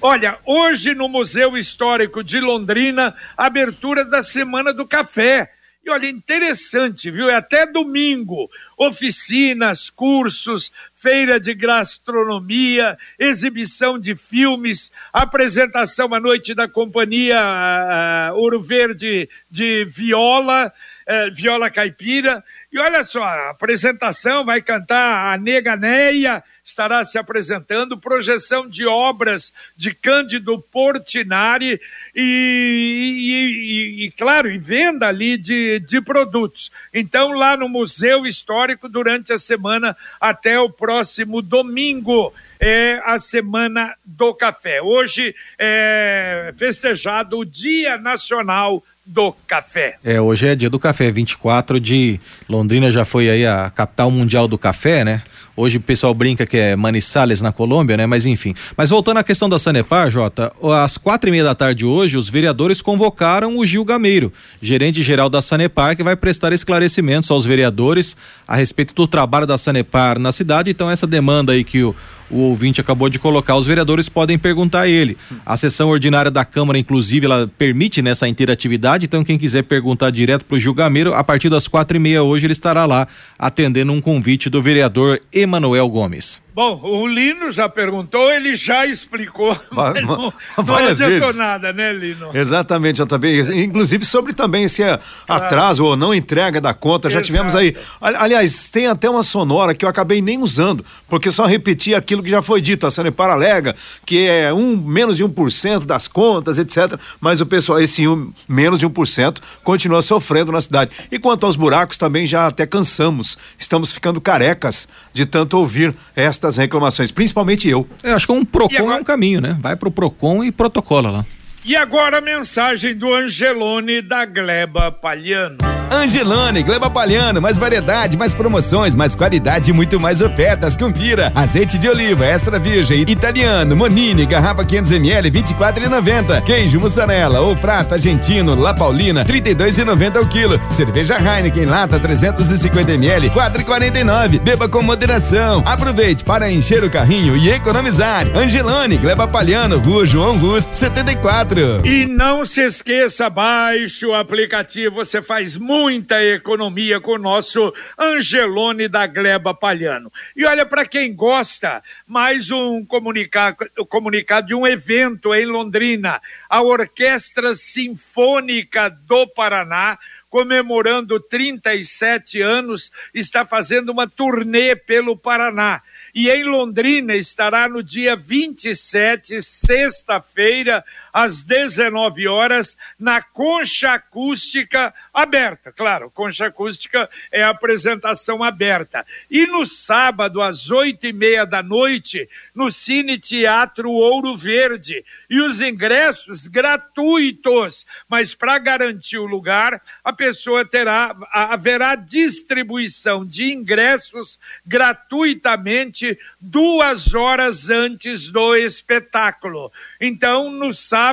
Olha, 0.00 0.38
hoje 0.44 0.94
no 0.94 1.08
Museu 1.08 1.56
Histórico 1.56 2.22
de 2.22 2.38
Londrina, 2.38 3.14
abertura 3.36 4.04
da 4.04 4.22
Semana 4.22 4.72
do 4.72 4.86
Café. 4.86 5.50
E 5.86 5.90
olha, 5.90 6.08
interessante, 6.08 7.12
viu? 7.12 7.28
É 7.30 7.36
até 7.36 7.64
domingo. 7.64 8.50
Oficinas, 8.76 9.88
cursos, 9.88 10.72
feira 10.92 11.38
de 11.38 11.54
gastronomia, 11.54 12.98
exibição 13.18 13.96
de 13.96 14.16
filmes, 14.16 14.90
apresentação 15.12 16.12
à 16.12 16.18
noite 16.18 16.54
da 16.54 16.68
companhia 16.68 17.38
uh, 17.38 18.36
Ouro 18.36 18.60
Verde 18.60 19.28
de 19.48 19.84
Viola, 19.84 20.72
é, 21.06 21.30
viola 21.30 21.70
caipira. 21.70 22.42
E 22.72 22.78
olha 22.78 23.04
só, 23.04 23.22
a 23.22 23.50
apresentação 23.50 24.44
vai 24.44 24.60
cantar 24.60 25.32
a 25.32 25.38
Nega 25.38 25.76
Neia, 25.76 26.42
estará 26.64 27.04
se 27.04 27.16
apresentando, 27.16 27.96
projeção 27.96 28.68
de 28.68 28.84
obras 28.86 29.54
de 29.76 29.94
Cândido 29.94 30.58
Portinari 30.72 31.80
e, 32.14 34.02
e, 34.02 34.04
e, 34.04 34.10
claro, 34.10 34.50
e 34.50 34.58
venda 34.58 35.06
ali 35.06 35.38
de, 35.38 35.78
de 35.78 36.00
produtos. 36.00 36.72
Então, 36.92 37.30
lá 37.32 37.56
no 37.56 37.68
Museu 37.68 38.26
Histórico, 38.26 38.88
durante 38.88 39.32
a 39.32 39.38
semana 39.38 39.96
até 40.20 40.58
o 40.58 40.68
próximo 40.68 41.40
domingo 41.40 42.34
é 42.58 43.00
a 43.04 43.18
Semana 43.18 43.94
do 44.04 44.34
Café. 44.34 44.80
Hoje 44.82 45.34
é 45.58 46.52
festejado 46.56 47.38
o 47.38 47.44
Dia 47.44 47.98
Nacional 47.98 48.82
do 49.06 49.32
café. 49.46 49.96
É, 50.02 50.20
hoje 50.20 50.48
é 50.48 50.56
dia 50.56 50.68
do 50.68 50.80
café, 50.80 51.12
24 51.12 51.78
de 51.78 52.18
Londrina 52.48 52.90
já 52.90 53.04
foi 53.04 53.30
aí 53.30 53.46
a 53.46 53.70
capital 53.70 54.10
mundial 54.10 54.48
do 54.48 54.58
café, 54.58 55.04
né? 55.04 55.22
Hoje 55.56 55.78
o 55.78 55.80
pessoal 55.80 56.12
brinca 56.12 56.44
que 56.44 56.56
é 56.56 56.76
Manizales 56.76 57.40
na 57.40 57.50
Colômbia, 57.50 57.96
né? 57.96 58.04
Mas 58.04 58.26
enfim. 58.26 58.54
Mas 58.76 58.90
voltando 58.90 59.18
à 59.18 59.24
questão 59.24 59.48
da 59.48 59.58
Sanepar, 59.58 60.10
Jota, 60.10 60.52
às 60.82 60.98
quatro 60.98 61.30
e 61.30 61.32
meia 61.32 61.44
da 61.44 61.54
tarde 61.54 61.84
hoje, 61.84 62.16
os 62.16 62.28
vereadores 62.28 62.82
convocaram 62.82 63.56
o 63.56 63.64
Gil 63.64 63.84
Gameiro, 63.84 64.32
gerente 64.60 65.02
geral 65.02 65.30
da 65.30 65.40
Sanepar, 65.40 65.96
que 65.96 66.02
vai 66.02 66.16
prestar 66.16 66.52
esclarecimentos 66.52 67.30
aos 67.30 67.46
vereadores 67.46 68.16
a 68.46 68.56
respeito 68.56 68.92
do 68.92 69.06
trabalho 69.06 69.46
da 69.46 69.56
Sanepar 69.56 70.18
na 70.18 70.32
cidade. 70.32 70.70
Então, 70.70 70.90
essa 70.90 71.06
demanda 71.06 71.52
aí 71.52 71.64
que 71.64 71.82
o, 71.82 71.94
o 72.30 72.38
ouvinte 72.38 72.80
acabou 72.80 73.08
de 73.08 73.18
colocar, 73.18 73.56
os 73.56 73.66
vereadores 73.66 74.08
podem 74.08 74.38
perguntar 74.38 74.82
a 74.82 74.88
ele. 74.88 75.16
A 75.44 75.56
sessão 75.56 75.88
ordinária 75.88 76.30
da 76.30 76.44
Câmara, 76.44 76.78
inclusive, 76.78 77.26
ela 77.26 77.50
permite 77.58 78.02
nessa 78.02 78.28
interatividade, 78.28 79.06
então 79.06 79.24
quem 79.24 79.38
quiser 79.38 79.62
perguntar 79.62 80.10
direto 80.10 80.44
para 80.44 80.56
o 80.56 80.60
Gil 80.60 80.74
Gameiro, 80.74 81.14
a 81.14 81.22
partir 81.22 81.48
das 81.48 81.68
quatro 81.68 81.96
e 81.96 82.00
meia 82.00 82.22
hoje 82.22 82.46
ele 82.46 82.52
estará 82.52 82.86
lá 82.86 83.06
atendendo 83.38 83.92
um 83.92 84.00
convite 84.00 84.48
do 84.48 84.62
vereador 84.62 85.20
Emanuel 85.32 85.88
Gomes. 85.88 86.45
Bom, 86.56 86.80
o 86.82 87.06
Lino 87.06 87.50
já 87.50 87.68
perguntou, 87.68 88.32
ele 88.32 88.56
já 88.56 88.86
explicou. 88.86 89.54
Mas 89.70 90.02
não, 90.02 90.32
várias 90.64 91.00
não 91.00 91.08
vezes. 91.08 91.36
nada, 91.36 91.70
né, 91.70 91.92
Lino? 91.92 92.30
Exatamente, 92.32 93.02
JB. 93.04 93.62
Inclusive 93.62 94.06
sobre 94.06 94.32
também 94.32 94.64
esse 94.64 94.82
atraso 95.28 95.82
claro. 95.82 95.90
ou 95.90 95.96
não 95.98 96.14
entrega 96.14 96.58
da 96.58 96.72
conta, 96.72 97.10
já 97.10 97.18
Exato. 97.18 97.26
tivemos 97.26 97.54
aí. 97.54 97.76
Aliás, 98.00 98.70
tem 98.70 98.86
até 98.86 99.10
uma 99.10 99.22
sonora 99.22 99.74
que 99.74 99.84
eu 99.84 99.88
acabei 99.90 100.22
nem 100.22 100.38
usando, 100.38 100.82
porque 101.06 101.30
só 101.30 101.44
repeti 101.44 101.94
aquilo 101.94 102.22
que 102.22 102.30
já 102.30 102.40
foi 102.40 102.62
dito. 102.62 102.86
A 102.86 102.90
Sanepar 102.90 103.28
alega 103.28 103.76
que 104.06 104.26
é 104.26 104.50
um 104.50 104.78
menos 104.78 105.18
de 105.18 105.24
um 105.24 105.28
por 105.28 105.52
cento 105.52 105.84
das 105.84 106.08
contas, 106.08 106.56
etc. 106.56 106.98
Mas 107.20 107.42
o 107.42 107.44
pessoal, 107.44 107.82
esse 107.82 108.08
um, 108.08 108.32
menos 108.48 108.80
de 108.80 108.86
um 108.86 108.90
por 108.90 109.06
cento, 109.06 109.42
continua 109.62 110.00
sofrendo 110.00 110.52
na 110.52 110.62
cidade. 110.62 110.90
E 111.12 111.18
quanto 111.18 111.44
aos 111.44 111.54
buracos, 111.54 111.98
também 111.98 112.26
já 112.26 112.46
até 112.46 112.64
cansamos. 112.64 113.36
Estamos 113.58 113.92
ficando 113.92 114.22
carecas 114.22 114.88
de 115.12 115.26
tanto 115.26 115.58
ouvir 115.58 115.94
esta 116.14 116.45
estas 116.46 116.56
reclamações, 116.56 117.10
principalmente 117.10 117.68
eu. 117.68 117.86
Eu 118.02 118.14
acho 118.14 118.26
que 118.26 118.32
um 118.32 118.44
PROCON 118.44 118.76
agora... 118.76 118.98
é 118.98 119.00
um 119.00 119.04
caminho, 119.04 119.40
né? 119.40 119.56
Vai 119.60 119.76
pro 119.76 119.90
PROCON 119.90 120.44
e 120.44 120.52
protocola 120.52 121.10
lá. 121.10 121.26
E 121.64 121.74
agora 121.74 122.18
a 122.18 122.20
mensagem 122.20 122.94
do 122.94 123.12
Angelone 123.12 124.00
da 124.00 124.24
Gleba 124.24 124.92
Palhano. 124.92 125.75
Angelone, 125.90 126.62
Gleba 126.62 126.90
Palhano, 126.90 127.40
mais 127.40 127.56
variedade, 127.56 128.16
mais 128.16 128.34
promoções, 128.34 128.94
mais 128.94 129.14
qualidade 129.14 129.70
e 129.70 129.72
muito 129.72 130.00
mais 130.00 130.20
ofertas. 130.20 130.76
Confira. 130.76 131.30
Azeite 131.34 131.78
de 131.78 131.88
oliva 131.88 132.26
extra 132.26 132.58
virgem, 132.58 133.02
italiano, 133.02 133.76
Monini, 133.76 134.26
garrafa 134.26 134.64
500ml, 134.64 135.30
24,90. 135.30 136.42
Queijo 136.42 136.80
mussarela 136.80 137.40
ou 137.40 137.56
prato 137.56 137.94
argentino, 137.94 138.54
La 138.54 138.74
Paulina, 138.74 139.24
32,90 139.24 140.22
o 140.22 140.28
quilo. 140.28 140.60
Cerveja 140.70 141.18
Heineken 141.18 141.66
lata 141.66 142.00
350ml, 142.00 143.30
4,49. 143.30 144.40
Beba 144.40 144.68
com 144.68 144.82
moderação. 144.82 145.62
Aproveite 145.64 146.24
para 146.24 146.50
encher 146.50 146.82
o 146.82 146.90
carrinho 146.90 147.36
e 147.36 147.50
economizar. 147.50 148.26
Angelone, 148.36 148.98
Gleba 148.98 149.28
Palhano, 149.28 149.78
Rua 149.78 150.04
João 150.04 150.36
Rus, 150.36 150.68
74. 150.72 151.86
E 151.86 152.06
não 152.06 152.44
se 152.44 152.62
esqueça, 152.62 153.30
baixe 153.30 154.04
o 154.04 154.14
aplicativo, 154.14 154.96
você 154.96 155.22
faz 155.22 155.56
muito 155.56 155.75
muita 155.78 156.24
economia 156.24 156.98
com 156.98 157.12
o 157.12 157.18
nosso 157.18 157.72
Angelone 157.98 158.88
da 158.88 159.06
Gleba 159.06 159.52
Palhano. 159.52 160.10
E 160.34 160.46
olha, 160.46 160.64
para 160.64 160.86
quem 160.86 161.14
gosta, 161.14 161.82
mais 162.06 162.50
um 162.50 162.82
comunicado, 162.82 163.58
comunicado 163.86 164.46
de 164.46 164.54
um 164.54 164.66
evento 164.66 165.34
em 165.34 165.44
Londrina. 165.44 166.18
A 166.48 166.62
Orquestra 166.62 167.54
Sinfônica 167.54 168.88
do 168.88 169.26
Paraná 169.26 169.98
comemorando 170.28 171.18
37 171.20 172.42
anos, 172.42 172.90
está 173.14 173.46
fazendo 173.46 173.90
uma 173.90 174.06
turnê 174.06 174.76
pelo 174.76 175.16
Paraná. 175.16 175.80
E 176.14 176.28
em 176.28 176.44
Londrina 176.44 177.14
estará 177.14 177.68
no 177.68 177.82
dia 177.82 178.16
27, 178.16 179.40
sexta-feira, 179.40 180.84
às 181.16 181.42
19 181.44 182.28
horas, 182.28 182.76
na 183.00 183.22
Concha 183.22 183.92
Acústica 183.92 184.92
aberta. 185.14 185.72
Claro, 185.72 186.10
Concha 186.10 186.48
Acústica 186.48 187.08
é 187.32 187.42
a 187.42 187.48
apresentação 187.48 188.44
aberta. 188.44 189.02
E 189.30 189.46
no 189.46 189.64
sábado, 189.64 190.42
às 190.42 190.70
oito 190.70 191.06
e 191.06 191.14
meia 191.14 191.46
da 191.46 191.62
noite, 191.62 192.28
no 192.54 192.70
Cine 192.70 193.18
Teatro 193.18 193.90
Ouro 193.90 194.36
Verde. 194.36 195.02
E 195.30 195.40
os 195.40 195.62
ingressos 195.62 196.46
gratuitos. 196.46 197.86
Mas 198.06 198.34
para 198.34 198.58
garantir 198.58 199.16
o 199.16 199.24
lugar, 199.24 199.80
a 200.04 200.12
pessoa 200.12 200.66
terá, 200.66 201.16
haverá 201.32 201.94
distribuição 201.94 203.24
de 203.24 203.54
ingressos 203.54 204.38
gratuitamente 204.66 206.18
duas 206.38 207.14
horas 207.14 207.70
antes 207.70 208.28
do 208.28 208.54
espetáculo. 208.54 209.72
Então, 209.98 210.50
no 210.50 210.74
sábado, 210.74 211.05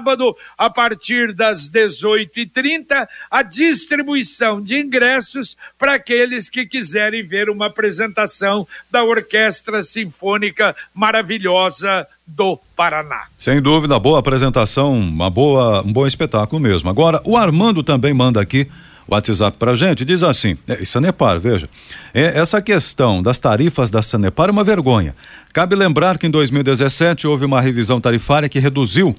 a 0.57 0.69
partir 0.69 1.33
das 1.33 1.69
18h30, 1.69 3.07
a 3.29 3.43
distribuição 3.43 4.61
de 4.61 4.77
ingressos 4.77 5.57
para 5.77 5.95
aqueles 5.95 6.49
que 6.49 6.65
quiserem 6.65 7.23
ver 7.23 7.49
uma 7.49 7.67
apresentação 7.67 8.67
da 8.89 9.03
Orquestra 9.03 9.83
Sinfônica 9.83 10.75
Maravilhosa 10.93 12.07
do 12.25 12.57
Paraná. 12.75 13.25
Sem 13.37 13.61
dúvida, 13.61 13.99
boa 13.99 14.19
apresentação, 14.19 14.97
uma 14.97 15.29
boa, 15.29 15.81
um 15.81 15.91
bom 15.91 16.07
espetáculo 16.07 16.61
mesmo. 16.61 16.89
Agora, 16.89 17.21
o 17.25 17.35
Armando 17.37 17.83
também 17.83 18.13
manda 18.13 18.41
aqui 18.41 18.69
WhatsApp 19.07 19.57
para 19.57 19.75
gente, 19.75 20.05
diz 20.05 20.23
assim: 20.23 20.57
é, 20.67 20.83
Sanepar, 20.85 21.39
veja, 21.39 21.69
é, 22.13 22.39
essa 22.39 22.61
questão 22.61 23.21
das 23.21 23.39
tarifas 23.39 23.89
da 23.89 24.01
Sanepar 24.01 24.49
é 24.49 24.51
uma 24.51 24.63
vergonha. 24.63 25.15
Cabe 25.51 25.75
lembrar 25.75 26.17
que 26.17 26.27
em 26.27 26.31
2017 26.31 27.27
houve 27.27 27.45
uma 27.45 27.61
revisão 27.61 27.99
tarifária 27.99 28.49
que 28.49 28.59
reduziu 28.59 29.15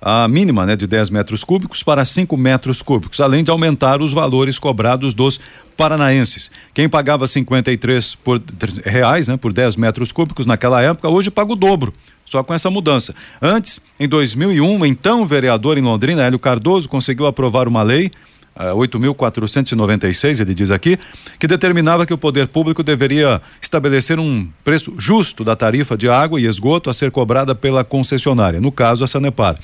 a 0.00 0.28
mínima 0.28 0.64
né, 0.64 0.76
de 0.76 0.86
10 0.86 1.10
metros 1.10 1.42
cúbicos 1.42 1.82
para 1.82 2.04
5 2.04 2.36
metros 2.36 2.82
cúbicos, 2.82 3.20
além 3.20 3.42
de 3.42 3.50
aumentar 3.50 4.00
os 4.00 4.12
valores 4.12 4.58
cobrados 4.58 5.14
dos 5.14 5.40
paranaenses. 5.76 6.50
Quem 6.74 6.88
pagava 6.88 7.26
53 7.26 8.14
por, 8.16 8.42
reais 8.84 9.28
né, 9.28 9.36
por 9.36 9.52
10 9.52 9.76
metros 9.76 10.12
cúbicos 10.12 10.46
naquela 10.46 10.82
época, 10.82 11.08
hoje 11.08 11.30
paga 11.30 11.52
o 11.52 11.56
dobro. 11.56 11.92
Só 12.24 12.42
com 12.42 12.52
essa 12.52 12.68
mudança. 12.68 13.14
Antes, 13.40 13.80
em 13.98 14.06
2001, 14.06 14.84
então 14.84 15.24
vereador 15.24 15.78
em 15.78 15.80
Londrina, 15.80 16.22
Hélio 16.22 16.38
Cardoso, 16.38 16.86
conseguiu 16.86 17.26
aprovar 17.26 17.66
uma 17.66 17.82
lei 17.82 18.10
8.496, 18.58 20.40
ele 20.40 20.54
diz 20.54 20.70
aqui, 20.70 20.98
que 21.38 21.46
determinava 21.46 22.04
que 22.04 22.12
o 22.12 22.18
poder 22.18 22.48
público 22.48 22.82
deveria 22.82 23.40
estabelecer 23.62 24.18
um 24.18 24.48
preço 24.64 24.94
justo 24.98 25.44
da 25.44 25.54
tarifa 25.54 25.96
de 25.96 26.08
água 26.08 26.40
e 26.40 26.46
esgoto 26.46 26.90
a 26.90 26.94
ser 26.94 27.10
cobrada 27.10 27.54
pela 27.54 27.84
concessionária, 27.84 28.60
no 28.60 28.72
caso 28.72 29.04
a 29.04 29.06
Sanepar. 29.06 29.56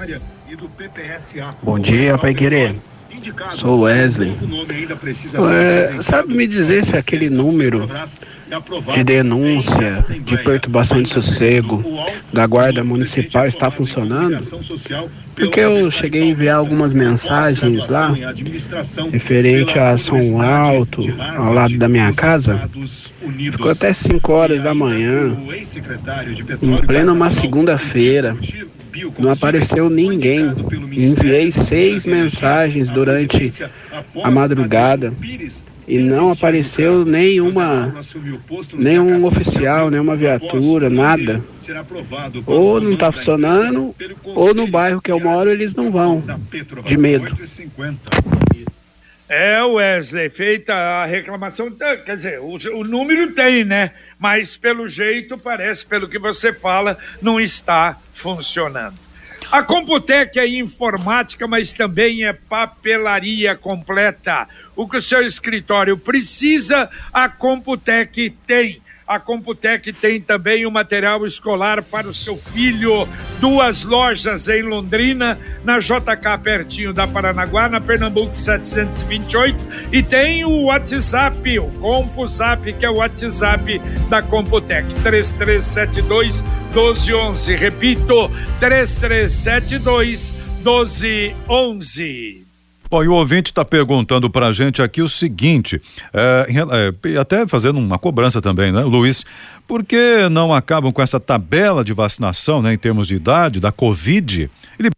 Bom 1.61 1.79
dia, 1.79 2.17
Pai 2.17 2.33
Querer. 2.33 2.75
Sou 3.53 3.81
Wesley. 3.81 4.33
É, 5.51 6.01
sabe 6.03 6.33
me 6.33 6.47
dizer 6.47 6.85
se 6.85 6.95
aquele 6.97 7.29
número 7.29 7.89
de 8.93 9.03
denúncia 9.03 10.05
de 10.23 10.37
perturbação 10.37 11.01
de 11.01 11.09
sossego 11.09 11.83
da 12.31 12.45
Guarda 12.45 12.83
Municipal 12.83 13.47
está 13.47 13.71
funcionando? 13.71 14.37
Porque 15.35 15.59
eu 15.59 15.89
cheguei 15.89 16.21
a 16.21 16.25
enviar 16.25 16.57
algumas 16.57 16.93
mensagens 16.93 17.87
lá 17.87 18.13
referente 19.11 19.79
a 19.79 19.97
som 19.97 20.41
alto 20.41 21.01
ao 21.35 21.53
lado 21.53 21.77
da 21.77 21.87
minha 21.87 22.13
casa. 22.13 22.69
Ficou 23.51 23.71
até 23.71 23.93
5 23.93 24.31
horas 24.31 24.61
da 24.61 24.73
manhã, 24.73 25.35
em 26.61 26.77
plena 26.77 27.13
uma 27.13 27.31
segunda-feira. 27.31 28.35
Não 29.19 29.31
apareceu 29.31 29.89
ninguém. 29.89 30.53
Enviei 30.91 31.51
seis 31.51 32.05
mensagens 32.05 32.89
durante 32.89 33.53
a 34.23 34.31
madrugada 34.31 35.13
e 35.87 35.99
não 35.99 36.31
apareceu 36.31 37.05
nenhuma 37.05 37.93
nenhum 38.73 39.25
oficial, 39.25 39.89
nenhuma 39.89 40.15
viatura, 40.15 40.89
nada. 40.89 41.41
Ou 42.45 42.79
não 42.79 42.93
está 42.93 43.11
funcionando, 43.11 43.93
ou 44.23 44.53
no 44.53 44.67
bairro 44.67 45.01
que 45.01 45.11
eu 45.11 45.19
moro 45.19 45.49
eles 45.49 45.75
não 45.75 45.91
vão, 45.91 46.23
de 46.85 46.97
medo. 46.97 47.27
É, 49.29 49.63
Wesley, 49.63 50.29
feita 50.29 50.73
a 50.75 51.05
reclamação, 51.05 51.71
tá, 51.71 51.97
quer 51.97 52.17
dizer, 52.17 52.39
o, 52.39 52.55
o 52.77 52.83
número 52.83 53.33
tem, 53.33 53.63
né? 53.63 53.91
Mas 54.23 54.55
pelo 54.55 54.87
jeito, 54.87 55.37
parece, 55.37 55.85
pelo 55.85 56.07
que 56.07 56.17
você 56.17 56.53
fala, 56.53 56.97
não 57.21 57.41
está 57.41 57.99
funcionando. 58.13 58.97
A 59.51 59.61
Computec 59.61 60.39
é 60.39 60.47
informática, 60.47 61.45
mas 61.45 61.73
também 61.73 62.23
é 62.23 62.31
papelaria 62.31 63.53
completa. 63.53 64.47
O 64.77 64.87
que 64.87 64.95
o 64.95 65.01
seu 65.01 65.27
escritório 65.27 65.97
precisa, 65.97 66.89
a 67.11 67.27
Computec 67.27 68.29
tem. 68.47 68.81
A 69.07 69.19
Computec 69.19 69.91
tem 69.93 70.21
também 70.21 70.65
o 70.65 70.71
material 70.71 71.25
escolar 71.25 71.83
para 71.83 72.07
o 72.07 72.13
seu 72.13 72.37
filho. 72.37 73.07
Duas 73.39 73.83
lojas 73.83 74.47
em 74.47 74.61
Londrina, 74.61 75.37
na 75.63 75.79
JK, 75.79 76.37
pertinho 76.41 76.93
da 76.93 77.05
Paranaguá, 77.05 77.67
na 77.67 77.81
Pernambuco 77.81 78.37
728. 78.37 79.57
E 79.91 80.01
tem 80.01 80.45
o 80.45 80.63
WhatsApp, 80.63 81.59
o 81.59 81.67
CompuSap, 81.79 82.71
que 82.73 82.85
é 82.85 82.89
o 82.89 82.95
WhatsApp 82.95 83.81
da 84.09 84.21
Computec. 84.21 84.87
3372 85.01 86.43
1211. 86.73 87.55
Repito, 87.55 88.31
3372 88.59 90.33
1211. 90.63 92.52
Bom, 92.93 93.03
e 93.03 93.07
o 93.07 93.13
ouvinte 93.13 93.49
está 93.49 93.65
perguntando 93.65 94.29
para 94.29 94.49
a 94.49 94.51
gente 94.51 94.79
aqui 94.79 95.01
o 95.01 95.07
seguinte, 95.07 95.81
é, 96.13 96.93
é, 97.03 97.17
até 97.17 97.47
fazendo 97.47 97.79
uma 97.79 97.97
cobrança 97.97 98.39
também, 98.39 98.71
né, 98.71 98.83
Luiz? 98.83 99.25
Por 99.67 99.83
que 99.83 100.29
não 100.29 100.53
acabam 100.53 100.91
com 100.91 101.01
essa 101.01 101.19
tabela 101.19 101.83
de 101.83 101.91
vacinação, 101.91 102.61
né, 102.61 102.71
em 102.71 102.77
termos 102.77 103.07
de 103.07 103.15
idade, 103.15 103.59
da 103.59 103.71
Covid? 103.71 104.47
Ele 104.77 104.91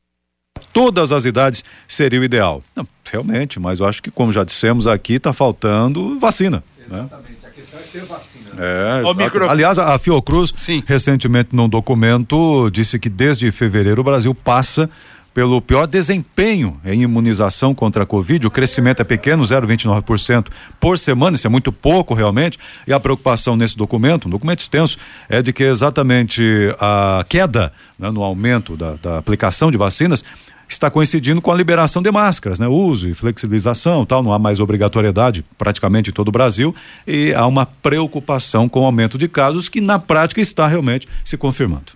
todas 0.74 1.14
as 1.14 1.24
idades 1.24 1.64
seria 1.88 2.20
o 2.20 2.24
ideal. 2.26 2.62
Não, 2.76 2.86
realmente, 3.10 3.62
mas 3.62 3.80
eu 3.80 3.86
acho 3.86 4.04
que, 4.04 4.12
como 4.12 4.30
já 4.30 4.44
dissemos 4.44 4.88
aqui, 4.88 5.14
está 5.14 5.32
faltando 5.32 6.20
vacina. 6.20 6.62
Né? 6.80 6.84
Exatamente. 6.86 7.32
Né? 7.32 7.48
A 7.48 7.50
questão 7.52 7.80
é 7.80 7.84
ter 7.84 8.04
vacina. 8.04 8.50
É, 8.58 9.48
Aliás, 9.48 9.80
a 9.80 9.98
Fiocruz, 9.98 10.54
Sim. 10.58 10.84
recentemente, 10.86 11.56
num 11.56 11.70
documento, 11.70 12.70
disse 12.72 13.00
que 13.00 13.08
desde 13.08 13.50
fevereiro 13.54 14.02
o 14.02 14.04
Brasil 14.04 14.36
passa 14.36 14.90
pelo 15.36 15.62
pior 15.62 15.86
desempenho 15.86 16.80
em 16.86 17.02
imunização 17.02 17.76
contra 17.76 18.04
a 18.04 18.06
Covid. 18.06 18.48
O 18.48 18.50
crescimento 18.50 19.02
é 19.02 19.04
pequeno, 19.04 19.44
0,29% 19.44 20.48
por 20.80 20.98
semana, 20.98 21.36
isso 21.36 21.46
é 21.46 21.50
muito 21.50 21.74
pouco 21.74 22.14
realmente. 22.14 22.58
E 22.88 22.94
a 22.94 23.00
preocupação 23.02 23.58
nesse 23.58 23.76
documento, 23.76 24.30
um 24.30 24.32
documento 24.32 24.62
extenso, 24.62 24.98
é 25.28 25.42
de 25.42 25.52
que 25.52 25.64
exatamente 25.64 26.42
a 26.80 27.26
queda 27.28 27.74
né, 28.00 28.10
no 28.10 28.24
aumento 28.24 28.78
da, 28.78 28.94
da 28.94 29.18
aplicação 29.18 29.70
de 29.70 29.78
vacinas 29.78 30.24
está 30.70 30.90
coincidindo 30.90 31.42
com 31.42 31.52
a 31.52 31.56
liberação 31.56 32.02
de 32.02 32.10
máscaras, 32.10 32.58
né? 32.58 32.68
Uso 32.68 33.10
e 33.10 33.14
flexibilização, 33.14 34.06
tal, 34.06 34.24
não 34.24 34.32
há 34.32 34.40
mais 34.40 34.62
obrigatoriedade 34.62 35.44
praticamente 35.58 36.12
em 36.12 36.14
todo 36.14 36.30
o 36.30 36.32
Brasil 36.32 36.74
e 37.06 37.34
há 37.34 37.46
uma 37.46 37.66
preocupação 37.66 38.70
com 38.70 38.80
o 38.80 38.86
aumento 38.86 39.18
de 39.18 39.28
casos 39.28 39.68
que 39.68 39.82
na 39.82 40.00
prática 40.00 40.40
está 40.40 40.66
realmente 40.66 41.10
se 41.26 41.38
confirmando. 41.38 41.92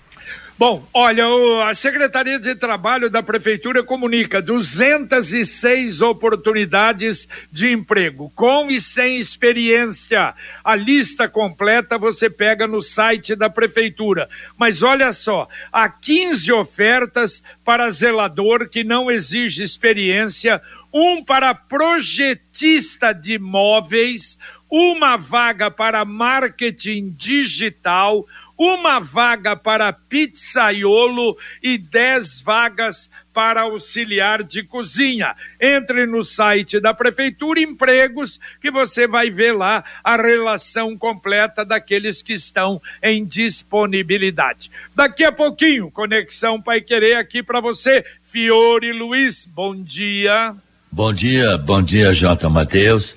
Bom, 0.60 0.86
olha, 0.94 1.24
a 1.70 1.74
Secretaria 1.74 2.38
de 2.38 2.54
Trabalho 2.54 3.10
da 3.10 3.24
Prefeitura 3.24 3.82
comunica 3.82 4.42
206 4.42 6.02
oportunidades 6.02 7.30
de 7.50 7.72
emprego, 7.72 8.30
com 8.36 8.70
e 8.70 8.78
sem 8.78 9.18
experiência. 9.18 10.34
A 10.62 10.76
lista 10.76 11.30
completa 11.30 11.98
você 11.98 12.30
pega 12.30 12.68
no 12.68 12.84
site 12.84 13.38
da 13.38 13.50
Prefeitura. 13.50 14.28
Mas 14.58 14.84
olha 14.84 15.14
só, 15.14 15.48
há 15.72 15.88
15 15.88 16.52
ofertas 16.52 17.42
para 17.64 17.90
zelador 17.90 18.68
que 18.68 18.84
não 18.84 19.10
exige 19.10 19.64
experiência, 19.64 20.62
um 20.94 21.24
para 21.24 21.56
projetista 21.56 23.14
de 23.14 23.36
imóveis, 23.36 24.38
uma 24.70 25.16
vaga 25.16 25.72
para 25.72 26.04
marketing 26.04 27.16
digital 27.18 28.26
uma 28.60 29.00
vaga 29.00 29.56
para 29.56 29.94
pizzaiolo 29.94 31.38
e 31.64 31.78
dez 31.78 32.42
vagas 32.42 33.10
para 33.34 33.62
auxiliar 33.62 34.44
de 34.44 34.64
cozinha. 34.64 35.34
Entre 35.62 36.06
no 36.06 36.26
site 36.26 36.78
da 36.78 36.94
Prefeitura 36.94 37.62
Empregos, 37.62 38.38
que 38.62 38.70
você 38.70 39.08
vai 39.08 39.30
ver 39.30 39.54
lá 39.54 39.82
a 40.04 40.18
relação 40.18 40.98
completa 40.98 41.64
daqueles 41.64 42.22
que 42.22 42.34
estão 42.34 42.82
em 43.02 43.26
disponibilidade. 43.26 44.70
Daqui 44.94 45.24
a 45.24 45.32
pouquinho, 45.32 45.90
Conexão 45.90 46.62
Pai 46.62 46.82
Querer 46.82 47.16
aqui 47.16 47.42
para 47.42 47.62
você. 47.62 48.04
Fiore 48.24 48.92
Luiz, 48.92 49.46
bom 49.46 49.74
dia. 49.74 50.54
Bom 50.92 51.14
dia, 51.14 51.58
bom 51.58 51.82
dia, 51.82 52.12
J. 52.12 52.50
Matheus. 52.50 53.16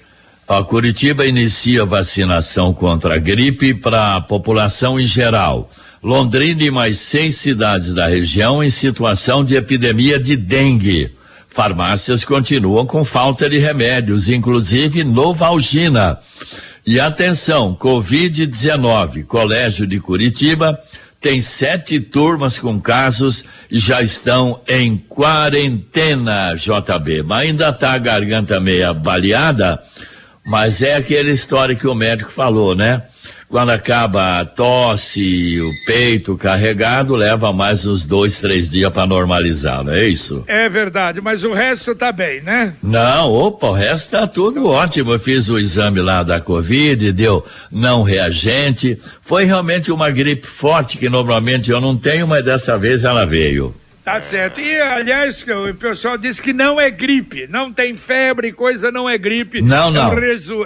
A 0.53 0.63
Curitiba 0.63 1.25
inicia 1.25 1.83
vacinação 1.87 2.75
contra 2.75 3.15
a 3.15 3.19
gripe 3.19 3.73
para 3.73 4.17
a 4.17 4.21
população 4.21 5.01
em 5.01 5.07
geral. 5.07 5.71
Londrina 6.03 6.63
e 6.63 6.71
mais 6.71 6.99
seis 6.99 7.37
cidades 7.37 7.95
da 7.95 8.07
região 8.07 8.63
em 8.63 8.69
situação 8.69 9.43
de 9.43 9.55
epidemia 9.55 10.19
de 10.19 10.37
dengue. 10.37 11.11
Farmácias 11.49 12.23
continuam 12.23 12.85
com 12.85 13.03
falta 13.03 13.49
de 13.49 13.57
remédios, 13.57 14.29
inclusive 14.29 15.03
Novalgina. 15.03 16.19
E 16.87 17.01
atenção, 17.01 17.75
Covid-19, 17.75 19.25
Colégio 19.25 19.87
de 19.87 19.99
Curitiba 20.01 20.79
tem 21.19 21.41
sete 21.41 21.99
turmas 21.99 22.59
com 22.59 22.79
casos 22.79 23.43
e 23.71 23.79
já 23.79 24.03
estão 24.03 24.61
em 24.69 24.99
quarentena, 24.99 26.55
JB. 26.57 27.23
Mas 27.23 27.47
ainda 27.47 27.71
está 27.71 27.95
a 27.95 27.99
garganta 27.99 28.61
meia 28.61 28.93
baleada 28.93 29.83
mas 30.45 30.83
é 30.83 30.95
aquela 30.95 31.31
história 31.31 31.75
que 31.75 31.87
o 31.87 31.95
médico 31.95 32.31
falou, 32.31 32.75
né? 32.75 33.03
Quando 33.53 33.69
acaba 33.69 34.39
a 34.39 34.47
tosse, 34.47 35.61
o 35.61 35.71
peito 35.85 36.39
carregado, 36.39 37.15
leva 37.15 37.53
mais 37.53 37.85
uns 37.85 38.03
dois, 38.03 38.41
três 38.41 38.67
dias 38.67 38.91
para 38.91 39.07
normalizar, 39.07 39.85
não 39.85 39.93
é 39.93 40.07
isso? 40.07 40.43
É 40.47 40.71
verdade, 40.71 41.21
mas 41.21 41.45
o 41.45 41.53
resto 41.53 41.95
tá 41.95 42.11
bem, 42.11 42.41
né? 42.41 42.73
Não, 42.83 43.31
opa, 43.31 43.67
o 43.67 43.73
resto 43.73 44.13
tá 44.13 44.27
tudo 44.27 44.67
ótimo. 44.67 45.13
Eu 45.13 45.19
fiz 45.19 45.51
o 45.51 45.59
exame 45.59 46.01
lá 46.01 46.23
da 46.23 46.41
Covid, 46.41 47.13
deu 47.13 47.45
não 47.71 48.03
reagente. 48.03 48.99
Foi 49.21 49.45
realmente 49.45 49.93
uma 49.93 50.09
gripe 50.09 50.47
forte 50.47 50.97
que 50.97 51.11
normalmente 51.11 51.71
eu 51.71 51.79
não 51.79 51.95
tenho, 51.95 52.27
mas 52.27 52.43
dessa 52.43 52.79
vez 52.79 53.05
ela 53.05 53.27
veio. 53.27 53.75
Tá 54.05 54.21
certo. 54.21 54.61
E, 54.61 54.81
aliás, 54.81 55.45
o 55.49 55.75
pessoal 55.75 56.19
disse 56.19 56.43
que 56.43 56.53
não 56.53 56.81
é 56.81 56.91
gripe, 56.91 57.47
não 57.47 57.73
tem 57.73 57.97
febre, 57.97 58.53
coisa 58.53 58.91
não 58.91 59.09
é 59.09 59.17
gripe. 59.17 59.63
Não, 59.63 59.93
não. 59.93 60.13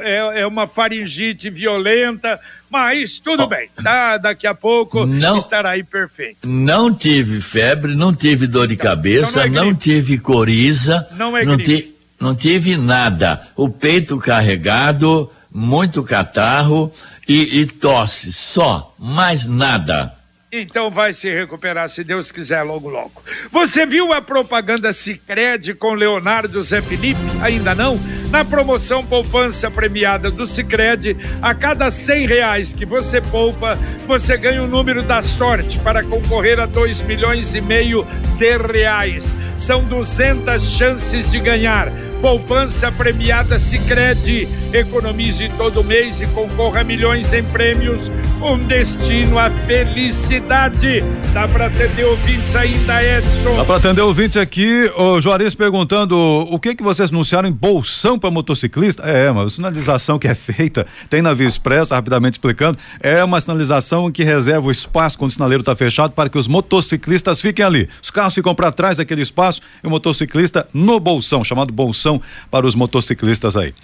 É, 0.01 0.41
é 0.41 0.47
uma 0.47 0.67
faringite 0.67 1.51
violenta, 1.51 2.41
mas 2.71 3.19
tudo 3.19 3.43
oh. 3.43 3.47
bem. 3.47 3.69
Tá, 3.83 4.17
daqui 4.17 4.47
a 4.47 4.55
pouco 4.55 5.05
não, 5.05 5.37
estará 5.37 5.71
aí 5.71 5.85
perfeito. 5.85 6.39
Não 6.45 6.95
tive 6.95 7.43
febre, 7.43 7.95
não 7.95 8.11
tive 8.11 8.47
dor 8.47 8.67
de 8.67 8.75
então, 8.75 8.87
cabeça, 8.87 9.47
então 9.47 9.53
não, 9.53 9.63
é 9.63 9.67
não, 9.67 9.75
tive 9.75 10.19
coriza. 10.19 11.07
Não 11.13 11.37
é 11.37 11.45
não 11.45 11.57
gripe. 11.59 11.83
Ti, 11.83 11.95
não 12.19 12.35
tive 12.35 12.75
nada. 12.79 13.49
O 13.55 13.69
peito 13.69 14.17
carregado, 14.17 15.31
muito 15.53 16.03
catarro 16.03 16.91
e, 17.29 17.61
e 17.61 17.67
tosse, 17.67 18.33
só, 18.33 18.95
mais 18.99 19.47
nada. 19.47 20.16
Então 20.59 20.91
vai 20.91 21.13
se 21.13 21.33
recuperar, 21.33 21.89
se 21.89 22.03
Deus 22.03 22.33
quiser, 22.33 22.63
logo 22.63 22.89
logo. 22.89 23.23
Você 23.53 23.85
viu 23.85 24.13
a 24.13 24.23
propaganda 24.23 24.93
Cicred 24.93 25.75
com 25.75 25.93
Leonardo 25.93 26.63
Zé 26.65 26.81
Felipe? 26.81 27.21
Ainda 27.43 27.75
não? 27.75 27.99
Na 28.31 28.45
promoção 28.45 29.05
Poupança 29.05 29.71
Premiada 29.71 30.31
do 30.31 30.47
Cicred, 30.47 31.17
a 31.43 31.55
cada 31.55 31.91
cem 31.91 32.27
reais 32.27 32.73
que 32.73 32.87
você 32.87 33.21
poupa, 33.21 33.79
você 34.07 34.37
ganha 34.37 34.63
o 34.63 34.67
número 34.67 35.03
da 35.03 35.23
sorte 35.23 35.79
para 35.81 36.03
concorrer 36.03 36.59
a 36.59 36.67
dois 36.67 37.03
milhões 37.03 37.55
e 37.55 37.61
meio 37.61 38.07
de 38.39 38.57
reais. 38.57 39.37
São 39.57 39.85
duzentas 39.85 40.65
chances 40.65 41.31
de 41.31 41.39
ganhar 41.39 41.91
Poupança 42.27 42.91
premiada 42.91 43.57
Sicredi. 43.57 44.49
Economize 44.73 45.49
todo 45.57 45.85
mês 45.85 46.21
e 46.21 46.27
concorra 46.27 46.81
a 46.81 46.85
milhões 46.85 47.33
em 47.33 47.45
prêmios. 47.45 48.03
Um 48.43 48.59
destino 48.59 49.39
à 49.39 49.49
felicidade. 49.49 51.05
Dá 51.33 51.47
para 51.47 51.67
atender 51.67 52.05
ouvintes 52.05 52.57
ainda, 52.57 53.03
Edson? 53.03 53.57
Dá 53.57 53.65
para 53.65 53.77
atender 53.77 54.01
ouvinte 54.01 54.39
aqui, 54.39 54.91
o 54.97 55.21
Juarez 55.21 55.55
perguntando 55.55 56.17
o 56.19 56.59
que 56.59 56.75
que 56.75 56.83
vocês 56.83 57.11
anunciaram 57.11 57.49
em 57.49 57.53
bolsão 57.53 58.19
para 58.19 58.31
motociclista? 58.31 59.05
É, 59.05 59.31
uma 59.31 59.49
sinalização 59.49 60.19
que 60.19 60.27
é 60.27 60.35
feita, 60.35 60.87
tem 61.09 61.23
na 61.23 61.33
Via 61.33 61.47
Expressa, 61.47 61.95
rapidamente 61.95 62.35
explicando, 62.35 62.79
é 63.01 63.23
uma 63.23 63.41
sinalização 63.41 64.11
que 64.11 64.25
reserva 64.25 64.67
o 64.67 64.71
espaço 64.71 65.17
quando 65.17 65.31
o 65.31 65.35
sinaleiro 65.35 65.63
está 65.63 65.77
fechado 65.77 66.13
para 66.13 66.29
que 66.29 66.37
os 66.37 66.49
motociclistas 66.49 67.41
fiquem 67.41 67.65
ali. 67.65 67.89
Os 68.03 68.11
carros 68.11 68.35
ficam 68.35 68.55
para 68.55 68.73
trás 68.73 68.97
daquele 68.97 69.23
espaço 69.23 69.61
e 69.83 69.87
o 69.87 69.91
motociclista 69.91 70.67
no 70.75 70.99
bolsão, 70.99 71.45
chamado 71.45 71.73
bolsão 71.73 72.16
para 72.51 72.67
os 72.67 72.75
motociclistas 72.75 73.57
aí. 73.57 73.75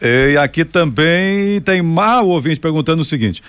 E 0.00 0.36
aqui 0.36 0.64
também 0.64 1.60
tem 1.60 1.80
mal 1.80 2.26
ouvinte 2.26 2.58
perguntando 2.58 3.02
o 3.02 3.04
seguinte: 3.04 3.42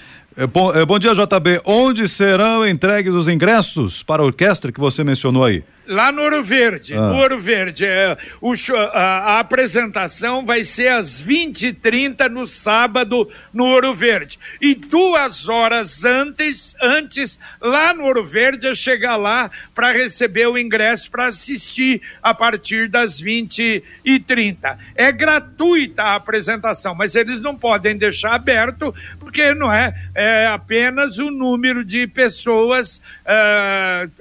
bom, 0.51 0.73
é, 0.73 0.85
bom 0.85 0.97
dia, 0.97 1.13
JB. 1.13 1.61
Onde 1.65 2.07
serão 2.07 2.67
entregues 2.67 3.13
os 3.13 3.27
ingressos 3.27 4.01
para 4.01 4.21
a 4.21 4.25
orquestra 4.25 4.71
que 4.71 4.79
você 4.79 5.03
mencionou 5.03 5.43
aí? 5.43 5.63
Lá 5.85 6.13
no 6.13 6.21
Ouro 6.21 6.41
Verde, 6.41 6.95
ah. 6.95 7.09
no 7.09 7.17
Ouro 7.17 7.39
Verde. 7.39 7.85
É, 7.85 8.17
o, 8.39 8.53
a, 8.93 9.35
a, 9.35 9.39
apresentação 9.39 10.45
vai 10.45 10.63
ser 10.63 10.87
às 10.87 11.21
20h30 11.21 12.29
no 12.29 12.47
sábado, 12.47 13.29
no 13.53 13.65
Ouro 13.65 13.93
Verde. 13.93 14.39
E 14.61 14.73
duas 14.73 15.49
horas 15.49 16.05
antes, 16.05 16.73
antes 16.81 17.37
lá 17.59 17.93
no 17.93 18.05
Ouro 18.05 18.25
Verde, 18.25 18.65
eu 18.65 18.73
chegar 18.73 19.17
lá 19.17 19.51
para 19.75 19.91
receber 19.91 20.47
o 20.47 20.57
ingresso 20.57 21.11
para 21.11 21.27
assistir 21.27 22.01
a 22.21 22.33
partir 22.33 22.87
das 22.87 23.21
20h30. 23.21 24.77
É 24.95 25.11
gratuita 25.11 26.01
a 26.03 26.15
apresentação, 26.15 26.95
mas 26.95 27.13
eles 27.13 27.41
não 27.41 27.57
podem 27.57 27.97
deixar 27.97 28.35
aberto, 28.35 28.95
porque 29.33 29.55
não 29.55 29.73
é, 29.73 29.95
é 30.13 30.45
apenas 30.45 31.17
o 31.17 31.31
número 31.31 31.83
de 31.83 32.05
pessoas. 32.05 33.01
Uh, 33.25 34.11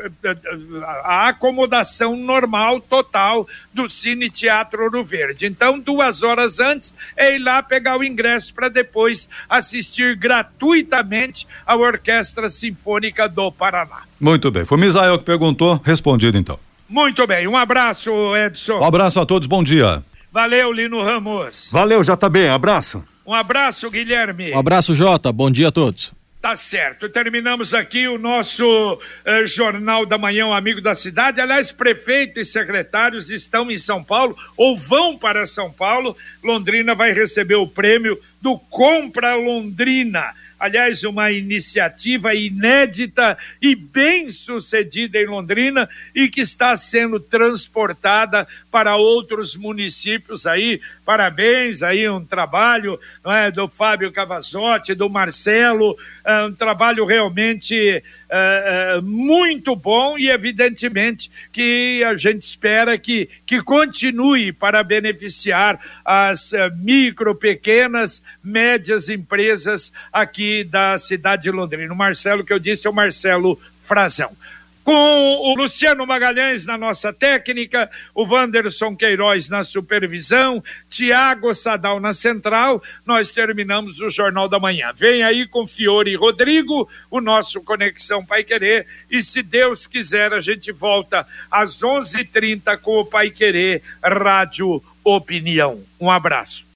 a 1.05 1.29
acomodação 1.29 2.16
normal, 2.16 2.81
total 2.81 3.46
do 3.75 3.90
Cine 3.90 4.31
Teatro 4.31 4.85
Ouro 4.85 5.05
Verde. 5.05 5.44
Então, 5.44 5.79
duas 5.79 6.22
horas 6.22 6.59
antes, 6.59 6.94
é 7.14 7.35
ir 7.35 7.38
lá 7.38 7.62
pegar 7.62 7.98
o 7.98 8.05
ingresso 8.05 8.55
para 8.55 8.70
depois 8.70 9.29
assistir 9.51 10.16
gratuitamente 10.16 11.46
a 11.66 11.77
Orquestra 11.77 12.48
Sinfônica 12.48 13.29
do 13.29 13.53
Paraná. 13.53 14.05
Muito 14.18 14.51
bem. 14.51 14.64
Foi 14.64 14.79
Misael 14.79 15.18
que 15.18 15.25
perguntou, 15.25 15.79
respondido 15.85 16.38
então. 16.38 16.59
Muito 16.88 17.27
bem. 17.27 17.46
Um 17.46 17.57
abraço, 17.57 18.11
Edson. 18.35 18.79
Um 18.79 18.85
abraço 18.85 19.20
a 19.20 19.27
todos, 19.27 19.46
bom 19.46 19.62
dia. 19.62 20.03
Valeu, 20.31 20.72
Lino 20.72 21.03
Ramos. 21.03 21.68
Valeu, 21.70 22.03
JB. 22.03 22.48
Abraço. 22.48 23.05
Um 23.27 23.35
abraço, 23.35 23.91
Guilherme. 23.91 24.53
Um 24.53 24.59
abraço, 24.59 24.95
Jota. 24.95 25.33
Bom 25.33 25.51
dia 25.51 25.69
a 25.69 25.73
todos. 25.73 26.13
Tá 26.43 26.57
certo. 26.57 27.09
Terminamos 27.09 27.73
aqui 27.73 28.09
o 28.09 28.19
nosso 28.19 29.01
eh, 29.25 29.47
Jornal 29.47 30.05
da 30.05 30.19
Manhã, 30.19 30.47
um 30.47 30.53
amigo 30.53 30.81
da 30.81 30.93
cidade. 30.93 31.41
Aliás, 31.41 31.71
prefeito 31.71 32.41
e 32.41 32.45
secretários 32.45 33.31
estão 33.31 33.71
em 33.71 33.79
São 33.79 34.03
Paulo 34.03 34.37
ou 34.57 34.77
vão 34.77 35.17
para 35.17 35.47
São 35.47 35.71
Paulo. 35.71 36.17
Londrina 36.43 36.97
vai 36.97 37.13
receber 37.13 37.55
o 37.55 37.67
prêmio 37.69 38.19
do 38.41 38.59
Compra 38.59 39.37
Londrina 39.37 40.35
aliás, 40.63 41.03
uma 41.03 41.33
iniciativa 41.33 42.33
inédita 42.37 43.37
e 43.61 43.75
bem 43.75 44.31
sucedida 44.31 45.19
em 45.19 45.27
Londrina 45.27 45.89
e 46.15 46.29
que 46.29 46.41
está 46.41 46.77
sendo 46.77 47.19
transportada 47.19 48.47
para 48.73 48.97
outros 48.97 49.55
municípios 49.55 50.47
aí. 50.47 50.81
Parabéns 51.05 51.83
aí, 51.83 52.09
um 52.09 52.25
trabalho 52.25 52.99
é, 53.27 53.51
do 53.51 53.69
Fábio 53.69 54.11
Cavazotti, 54.11 54.95
do 54.95 55.11
Marcelo, 55.11 55.95
é 56.25 56.45
um 56.45 56.55
trabalho 56.55 57.05
realmente 57.05 57.77
é, 57.77 58.03
é, 58.31 59.01
muito 59.03 59.77
bom 59.77 60.17
e 60.19 60.31
evidentemente 60.31 61.31
que 61.53 62.03
a 62.03 62.17
gente 62.17 62.45
espera 62.45 62.97
que, 62.97 63.29
que 63.45 63.61
continue 63.61 64.55
para 64.55 64.83
beneficiar 64.83 65.79
as 66.03 66.53
uh, 66.53 66.71
micro, 66.79 67.35
pequenas, 67.35 68.23
médias 68.43 69.11
empresas 69.11 69.93
aqui 70.11 70.65
da 70.65 70.97
cidade 70.97 71.43
de 71.43 71.51
Londrina. 71.51 71.93
O 71.93 71.97
Marcelo 71.97 72.43
que 72.43 72.55
eu 72.55 72.59
disse 72.59 72.87
é 72.87 72.91
o 72.91 72.95
Marcelo 72.95 73.61
Frazão 73.85 74.35
com 74.85 74.92
o 74.92 75.55
Luciano 75.55 76.07
Magalhães 76.07 76.66
na 76.66 76.77
nossa 76.77 77.12
técnica, 77.12 77.90
o 78.14 78.25
Wanderson 78.25 78.97
Queiroz 78.97 79.49
na 79.49 79.64
supervisão, 79.64 80.62
Tiago 80.90 81.55
Sadal 81.55 82.01
na 82.01 82.12
central, 82.12 82.83
nós 83.07 83.31
terminamos 83.31 84.01
o 84.01 84.11
Jornal 84.11 84.49
da 84.49 84.59
Manhã. 84.59 84.92
Vem 84.95 85.23
aí 85.23 85.47
com 85.47 85.66
Fiore 85.66 86.12
e 86.12 86.16
Rodrigo, 86.16 86.88
o 87.11 87.21
nosso 87.21 87.62
Conexão 87.62 88.25
Pai 88.25 88.45
Querer, 88.45 88.87
e 89.11 89.23
se 89.23 89.42
Deus 89.42 89.87
quiser 89.87 90.33
a 90.33 90.40
gente 90.40 90.73
volta 90.73 91.27
às 91.51 91.83
11:30 91.83 92.12
h 92.21 92.42
30 92.73 92.77
com 92.79 93.01
o 93.01 93.05
Pai 93.05 93.31
Querer 93.31 93.83
Rádio 94.03 94.83
Opinião. 95.05 95.81
Um 96.01 96.11
abraço. 96.11 96.66